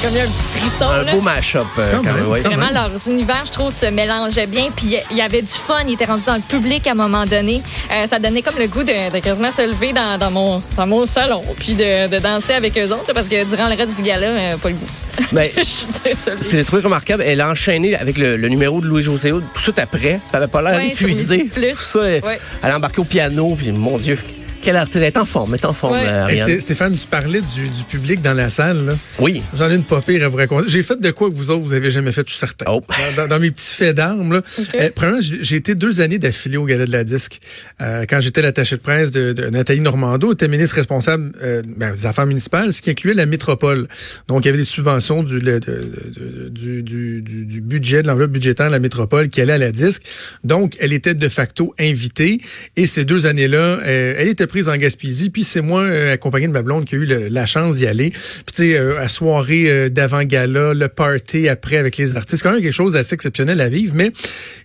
j'ai 0.00 0.06
comme 0.06 0.16
eu 0.16 0.20
un 0.20 0.26
petit 0.26 0.48
frisson. 0.58 0.84
Un 0.90 1.02
là. 1.04 1.12
beau 1.12 1.20
mash-up 1.20 1.66
euh, 1.78 1.92
Quand 1.92 2.02
même. 2.02 2.24
Vraiment, 2.24 2.70
leurs 2.72 3.08
univers, 3.08 3.42
je 3.46 3.52
trouve, 3.52 3.72
se 3.72 3.86
mélangeaient 3.86 4.46
bien. 4.46 4.68
Puis 4.74 4.96
il 5.10 5.16
y 5.16 5.20
avait 5.22 5.42
du 5.42 5.52
fun. 5.52 5.78
Ils 5.86 5.94
étaient 5.94 6.04
rendus 6.04 6.24
dans 6.26 6.34
le 6.36 6.40
public 6.42 6.86
à 6.86 6.92
un 6.92 6.94
moment 6.94 7.24
donné. 7.24 7.62
Euh, 7.90 8.06
ça 8.08 8.18
donnait 8.18 8.42
comme 8.42 8.58
le 8.58 8.66
goût 8.66 8.82
de, 8.82 9.12
de 9.12 9.18
quasiment 9.20 9.50
se 9.50 9.62
lever 9.66 9.92
dans, 9.92 10.18
dans 10.18 10.30
mon, 10.30 10.62
dans 10.76 10.86
mon 10.86 11.06
salon 11.06 11.42
puis 11.58 11.74
de, 11.74 12.08
de 12.08 12.18
danser 12.18 12.52
avec 12.54 12.76
eux 12.78 12.90
autres. 12.92 13.12
Parce 13.14 13.28
que 13.28 13.44
durant 13.48 13.68
le 13.68 13.74
reste 13.76 13.96
du 13.96 14.02
gala, 14.02 14.26
euh, 14.26 14.56
pas 14.56 14.68
le 14.68 14.74
goût. 14.74 14.86
Mais 15.32 15.50
je 15.56 15.62
suis 15.62 15.86
désolée. 16.04 16.42
ce 16.42 16.48
que 16.50 16.56
j'ai 16.58 16.64
trouvé 16.64 16.82
remarquable, 16.82 17.22
elle 17.22 17.40
a 17.40 17.48
enchaîné 17.48 17.96
avec 17.96 18.18
le, 18.18 18.36
le 18.36 18.48
numéro 18.48 18.80
de 18.82 18.86
Louis-José 18.86 19.32
Hood 19.32 19.44
tout 19.54 19.58
de 19.58 19.62
suite 19.62 19.78
après. 19.78 20.20
Elle 20.30 20.36
avait 20.36 20.46
pas 20.46 20.60
l'air 20.60 20.74
Ouais, 20.76 20.88
épuisée. 20.88 21.44
Plus. 21.44 21.70
Tout 21.72 21.80
ça, 21.80 22.00
elle, 22.04 22.22
Ouais. 22.22 22.38
elle 22.62 22.70
a 22.70 22.76
embarqué 22.76 23.00
au 23.00 23.04
piano. 23.04 23.54
Puis 23.58 23.72
mon 23.72 23.96
Dieu, 23.96 24.18
quelle 24.66 24.76
artiste? 24.76 24.96
Elle 24.96 25.04
est 25.04 25.16
en 25.16 25.24
forme, 25.24 25.54
elle 25.54 25.60
est 25.60 25.64
en 25.64 25.72
forme, 25.72 25.92
Ouais. 25.94 26.04
euh, 26.06 26.60
Stéphane, 26.60 26.94
tu 26.96 27.06
parlais 27.06 27.40
du, 27.40 27.68
du 27.70 27.84
public 27.88 28.20
dans 28.20 28.34
la 28.34 28.50
salle. 28.50 28.84
là. 28.84 28.94
Oui. 29.20 29.42
J'en 29.56 29.70
ai 29.70 29.76
une 29.76 29.84
pas 29.84 30.00
pire 30.00 30.24
à 30.24 30.28
vous 30.28 30.36
raconter. 30.36 30.68
J'ai 30.68 30.82
fait 30.82 31.00
de 31.00 31.10
quoi 31.12 31.30
que 31.30 31.34
vous 31.34 31.50
autres, 31.52 31.62
vous 31.62 31.72
avez 31.72 31.90
jamais 31.92 32.10
fait, 32.10 32.22
je 32.26 32.32
suis 32.32 32.40
certain. 32.40 32.66
Oh. 32.68 32.80
Dans, 33.16 33.22
dans- 33.22 33.28
dans 33.28 33.38
mes 33.40 33.50
petits 33.52 33.74
faits 33.74 33.94
d'armes, 33.96 34.32
là. 34.34 34.42
Euh, 34.74 34.90
premièrement, 34.94 35.20
j'ai 35.22 35.56
été 35.56 35.74
deux 35.76 36.00
années 36.00 36.18
d'affilée 36.18 36.56
au 36.56 36.64
Gala 36.64 36.84
de 36.86 36.90
la 36.92 37.04
Disque. 37.04 37.40
Euh, 37.80 38.04
quand 38.08 38.20
j'étais 38.20 38.42
l'attaché 38.42 38.76
de 38.76 38.80
presse 38.80 39.10
de, 39.12 39.32
de 39.32 39.46
Nathalie 39.50 39.80
Normando, 39.80 40.32
était 40.32 40.48
ministre 40.48 40.74
responsable 40.76 41.32
euh, 41.42 41.62
ben, 41.76 41.92
des 41.92 42.06
affaires 42.06 42.26
municipales, 42.26 42.72
ce 42.72 42.82
qui 42.82 42.90
incluait 42.90 43.14
la 43.14 43.26
métropole. 43.26 43.86
Donc, 44.26 44.44
il 44.44 44.46
y 44.46 44.48
avait 44.48 44.58
des 44.58 44.64
subventions 44.64 45.22
du, 45.22 45.38
le- 45.38 45.60
de- 45.60 45.66
de- 45.66 46.20
de- 46.44 46.48
du, 46.48 46.82
du, 46.82 47.22
du, 47.22 47.44
du 47.46 47.60
budget, 47.60 48.02
de 48.02 48.08
l'enveloppe 48.08 48.32
budgétaire 48.32 48.66
de 48.66 48.72
la 48.72 48.80
métropole 48.80 49.28
qui 49.28 49.40
allait 49.40 49.52
à 49.52 49.58
la 49.58 49.70
Disque. 49.70 50.02
Donc, 50.42 50.76
elle 50.80 50.92
était 50.92 51.14
de 51.14 51.28
facto 51.28 51.72
invitée. 51.78 52.40
Et 52.76 52.86
ces 52.86 53.04
deux 53.04 53.26
années-là, 53.26 53.58
euh, 53.84 54.14
elle 54.18 54.28
était 54.28 54.46
en 54.68 54.76
Gaspésie, 54.76 55.30
puis 55.30 55.44
c'est 55.44 55.60
moi, 55.60 55.82
euh, 55.82 56.14
accompagné 56.14 56.46
de 56.46 56.52
ma 56.52 56.62
blonde, 56.62 56.84
qui 56.84 56.94
a 56.94 56.98
eu 56.98 57.28
la 57.28 57.46
chance 57.46 57.78
d'y 57.78 57.86
aller. 57.86 58.10
Puis 58.10 58.44
tu 58.46 58.62
sais, 58.62 58.78
euh, 58.78 59.06
soirée 59.08 59.90
d'avant-gala, 59.90 60.74
le 60.74 60.88
party 60.88 61.48
après 61.48 61.76
avec 61.76 61.96
les 61.96 62.16
artistes, 62.16 62.42
quand 62.42 62.52
même 62.52 62.62
quelque 62.62 62.72
chose 62.72 62.94
d'assez 62.94 63.14
exceptionnel 63.14 63.60
à 63.60 63.68
vivre, 63.68 63.94
mais 63.94 64.10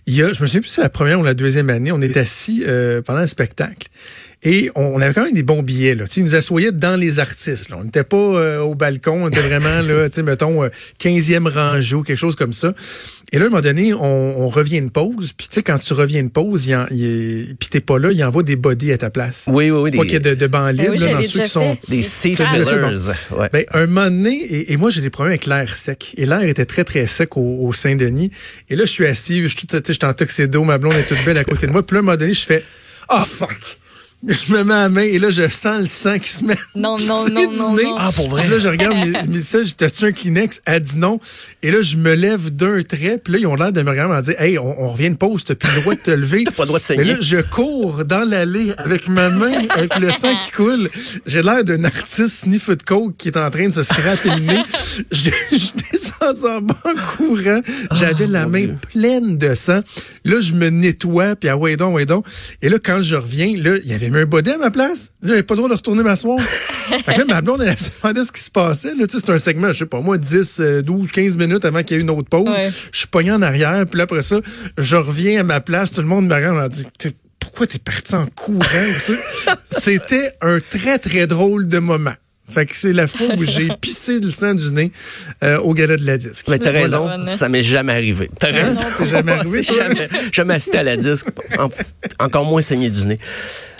il 0.06 0.14
y 0.14 0.22
a, 0.22 0.32
je 0.32 0.42
me 0.42 0.46
souviens 0.46 0.60
plus 0.60 0.68
si 0.68 0.74
c'est 0.76 0.82
la 0.82 0.88
première 0.88 1.20
ou 1.20 1.24
la 1.24 1.34
deuxième 1.34 1.70
année, 1.70 1.92
on 1.92 2.00
est 2.00 2.16
assis 2.16 2.64
pendant 3.04 3.20
un 3.20 3.26
spectacle. 3.26 3.88
Et 4.44 4.70
on 4.74 5.00
avait 5.00 5.14
quand 5.14 5.24
même 5.24 5.34
des 5.34 5.44
bons 5.44 5.62
billets. 5.62 5.94
Là. 5.94 6.04
ils 6.16 6.22
nous 6.22 6.34
assoyaient 6.34 6.72
dans 6.72 6.98
les 6.98 7.20
artistes. 7.20 7.68
Là. 7.68 7.76
On 7.78 7.84
n'était 7.84 8.02
pas 8.02 8.16
euh, 8.16 8.60
au 8.60 8.74
balcon, 8.74 9.24
on 9.24 9.28
était 9.28 9.40
vraiment, 9.40 9.82
là, 9.82 10.08
mettons, 10.24 10.64
15e 11.00 11.46
euh, 11.46 11.50
rangée 11.50 11.94
ou 11.94 12.02
quelque 12.02 12.18
chose 12.18 12.34
comme 12.34 12.52
ça. 12.52 12.74
Et 13.30 13.38
là, 13.38 13.44
à 13.44 13.46
un 13.46 13.50
moment 13.50 13.62
donné, 13.62 13.94
on, 13.94 14.48
revient 14.48 14.78
une 14.78 14.90
pause. 14.90 15.32
Puis 15.32 15.46
tu 15.48 15.54
sais, 15.54 15.62
quand 15.62 15.78
tu 15.78 15.94
reviens 15.94 16.20
une 16.20 16.30
pause, 16.30 16.66
il, 16.66 16.86
il, 16.90 17.54
puis 17.58 17.70
t'es 17.70 17.80
pas 17.80 17.98
là, 17.98 18.10
il 18.12 18.22
envoie 18.24 18.42
des 18.42 18.56
bodies 18.56 18.92
à 18.92 18.98
ta 18.98 19.08
place. 19.08 19.44
Oui, 19.46 19.70
oui, 19.70 19.90
oui. 19.90 19.96
Pas 19.96 20.02
qu'il 20.02 20.12
y 20.12 20.16
ait 20.16 20.20
de, 20.20 20.34
de 20.34 20.46
bancs 20.46 20.72
libres, 20.72 20.96
ben 20.98 21.06
là, 21.06 21.12
dans 21.14 21.22
ceux 21.22 21.42
qui 21.42 21.48
sont... 21.48 21.78
Des 21.88 22.02
seat 22.02 22.36
fillers. 22.36 22.64
Ouais. 23.30 23.48
Ben, 23.50 23.64
un 23.72 23.86
moment 23.86 24.10
donné, 24.10 24.70
et, 24.70 24.76
moi, 24.76 24.90
j'ai 24.90 25.00
des 25.00 25.08
problèmes 25.08 25.32
avec 25.32 25.46
l'air 25.46 25.74
sec. 25.74 26.14
Et 26.18 26.26
l'air 26.26 26.42
était 26.42 26.66
très, 26.66 26.84
très 26.84 27.06
sec 27.06 27.36
au, 27.36 27.72
Saint-Denis. 27.72 28.30
Et 28.68 28.76
là, 28.76 28.84
je 28.84 28.90
suis 28.90 29.06
assis, 29.06 29.40
je 29.42 29.46
suis 29.46 29.98
en 30.02 30.12
tuxedo, 30.12 30.64
ma 30.64 30.76
blonde 30.76 30.94
est 30.94 31.06
toute 31.06 31.24
belle 31.24 31.38
à 31.38 31.44
côté 31.44 31.66
de 31.66 31.72
moi. 31.72 31.86
Puis 31.86 31.94
là, 31.94 32.00
à 32.00 32.02
un 32.02 32.04
moment 32.04 32.16
donné, 32.18 32.34
je 32.34 32.44
fais... 32.44 32.62
Oh, 33.08 33.22
fuck! 33.24 33.78
Je 34.26 34.52
me 34.52 34.62
mets 34.62 34.74
à 34.74 34.82
la 34.82 34.88
main 34.88 35.02
et 35.02 35.18
là, 35.18 35.30
je 35.30 35.48
sens 35.48 35.80
le 35.80 35.86
sang 35.86 36.18
qui 36.18 36.30
se 36.30 36.44
met. 36.44 36.56
Non, 36.76 36.96
non, 36.96 37.28
non, 37.28 37.52
non, 37.52 37.72
non, 37.72 37.94
Ah, 37.98 38.10
pour 38.14 38.28
vrai? 38.28 38.48
là, 38.48 38.58
je 38.58 38.68
regarde 38.68 38.96
mes, 39.28 39.40
ça, 39.42 39.58
j'ai 39.64 39.90
tu 39.90 40.04
un 40.04 40.12
Kleenex? 40.12 40.60
Elle 40.64 40.80
dit 40.80 40.98
non. 40.98 41.18
Et 41.62 41.70
là, 41.70 41.82
je 41.82 41.96
me 41.96 42.14
lève 42.14 42.50
d'un 42.50 42.82
trait. 42.82 43.20
Puis 43.22 43.32
là, 43.32 43.38
ils 43.40 43.46
ont 43.46 43.56
l'air 43.56 43.72
de 43.72 43.82
me 43.82 43.90
regarder 43.90 44.14
me 44.14 44.22
dire, 44.22 44.40
hey, 44.40 44.58
on, 44.58 44.90
revient 44.92 45.10
de 45.10 45.16
pause, 45.16 45.44
t'as 45.44 45.54
plus 45.54 45.74
le 45.74 45.80
droit 45.80 45.94
de 45.94 46.00
te 46.00 46.10
lever. 46.22 46.44
t'as 46.44 46.52
pas 46.52 46.62
le 46.62 46.68
droit 46.68 46.78
de 46.78 46.84
saigner. 46.84 47.04
Mais 47.04 47.12
là, 47.14 47.18
je 47.20 47.38
cours 47.38 48.04
dans 48.04 48.28
l'allée 48.28 48.72
avec 48.78 49.08
ma 49.08 49.28
main, 49.28 49.52
avec 49.70 49.98
le 49.98 50.12
sang 50.12 50.36
qui 50.36 50.52
coule. 50.52 50.88
J'ai 51.26 51.42
l'air 51.42 51.64
d'un 51.64 51.84
artiste 51.84 52.42
sniff 52.42 52.70
de 52.70 52.82
coke 52.82 53.16
qui 53.16 53.28
est 53.28 53.36
en 53.36 53.50
train 53.50 53.66
de 53.66 53.72
se 53.72 53.82
scraper 53.82 54.30
le 54.30 54.40
nez. 54.40 54.62
Je, 55.10 55.30
descends 55.90 56.48
en 56.48 56.60
bas 56.60 56.78
en 56.84 57.16
courant. 57.16 57.60
J'avais 57.92 58.26
la 58.26 58.46
main 58.46 58.76
pleine 58.92 59.36
de 59.36 59.54
sang. 59.54 59.80
Là, 60.24 60.40
je 60.40 60.52
me 60.52 60.68
nettoie, 60.70 61.34
puis 61.36 61.48
ah 61.48 61.56
ouais 61.56 61.76
donc, 61.76 61.94
ouais 61.94 62.06
donc. 62.06 62.26
Et 62.60 62.68
là, 62.68 62.78
quand 62.82 63.02
je 63.02 63.16
reviens, 63.16 63.54
là, 63.56 63.76
il 63.82 63.90
y 63.90 63.94
avait 63.94 64.10
un 64.16 64.24
body 64.24 64.50
à 64.50 64.58
ma 64.58 64.70
place. 64.70 65.10
J'avais 65.22 65.42
pas 65.42 65.54
le 65.54 65.58
droit 65.58 65.68
de 65.68 65.74
retourner 65.74 66.02
m'asseoir. 66.02 66.38
fait 66.40 67.14
que 67.14 67.18
là, 67.20 67.24
ma 67.26 67.40
blonde, 67.40 67.62
elle 67.62 67.78
se 67.78 67.90
demandait 68.02 68.24
ce 68.24 68.32
qui 68.32 68.40
se 68.40 68.50
passait. 68.50 68.94
Là, 68.94 69.04
c'est 69.08 69.30
un 69.30 69.38
segment, 69.38 69.72
je 69.72 69.78
sais 69.78 69.86
pas, 69.86 70.00
moi, 70.00 70.18
10, 70.18 70.60
12, 70.84 71.12
15 71.12 71.36
minutes 71.36 71.64
avant 71.64 71.82
qu'il 71.82 71.96
y 71.96 72.00
ait 72.00 72.02
une 72.02 72.10
autre 72.10 72.28
pause. 72.28 72.54
Je 72.92 72.98
suis 72.98 73.08
pogné 73.08 73.32
en 73.32 73.42
arrière, 73.42 73.86
puis 73.86 73.98
là, 73.98 74.04
après 74.04 74.22
ça, 74.22 74.36
je 74.78 74.96
reviens 74.96 75.40
à 75.40 75.42
ma 75.44 75.60
place. 75.60 75.90
Tout 75.90 76.02
le 76.02 76.08
monde 76.08 76.26
me 76.26 76.34
regarde, 76.34 76.58
on 76.62 76.68
dit, 76.68 76.86
pourquoi 77.38 77.66
t'es 77.66 77.78
parti 77.78 78.14
en 78.14 78.26
courant? 78.26 78.60
C'était 79.70 80.30
un 80.40 80.58
très, 80.60 80.98
très 80.98 81.26
drôle 81.26 81.68
de 81.68 81.78
moment. 81.78 82.14
Fait 82.52 82.66
que 82.66 82.76
c'est 82.76 82.92
la 82.92 83.06
fois 83.06 83.34
où 83.36 83.44
j'ai 83.44 83.68
pissé 83.80 84.20
le 84.20 84.30
sang 84.30 84.54
du 84.54 84.72
nez 84.72 84.92
euh, 85.42 85.58
au 85.58 85.74
gala 85.74 85.96
de 85.96 86.06
la 86.06 86.18
disque. 86.18 86.46
Mais 86.48 86.58
t'as 86.58 86.70
raison, 86.70 87.08
ça 87.26 87.48
m'est 87.48 87.62
jamais 87.62 87.92
arrivé. 87.92 88.30
T'as 88.38 88.50
hein? 88.50 88.64
raison. 88.64 88.84
C'est 88.98 89.08
jamais 89.08 89.32
arrivé. 89.32 89.62
jamais, 89.76 90.08
jamais 90.32 90.54
assisté 90.54 90.78
à 90.78 90.82
la 90.82 90.96
disque, 90.96 91.28
encore 92.18 92.44
moins 92.44 92.62
saigné 92.62 92.90
du 92.90 93.06
nez. 93.06 93.18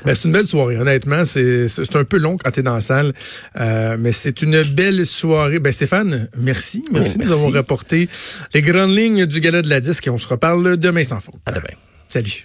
Ben, 0.04 0.14
c'est 0.14 0.24
une 0.24 0.32
belle 0.32 0.46
soirée, 0.46 0.76
honnêtement. 0.78 1.24
C'est 1.24 1.66
un 1.94 2.04
peu 2.04 2.18
long 2.18 2.36
quand 2.36 2.50
t'es 2.50 2.62
dans 2.62 2.74
la 2.74 2.80
salle, 2.80 3.12
euh, 3.60 3.96
mais 3.98 4.12
c'est 4.12 4.42
une 4.42 4.62
belle 4.62 5.06
soirée. 5.06 5.58
Ben, 5.58 5.72
Stéphane, 5.72 6.28
merci. 6.36 6.84
Merci, 6.92 7.18
de 7.18 7.24
nous 7.24 7.32
avoir 7.32 7.52
rapporté 7.52 8.08
les 8.54 8.62
grandes 8.62 8.96
lignes 8.96 9.26
du 9.26 9.40
gala 9.40 9.62
de 9.62 9.68
la 9.68 9.80
disque 9.80 10.06
et 10.06 10.10
on 10.10 10.18
se 10.18 10.26
reparle 10.26 10.76
demain 10.76 11.04
sans 11.04 11.20
faute. 11.20 11.34
À 11.46 11.52
demain. 11.52 11.74
Salut. 12.08 12.40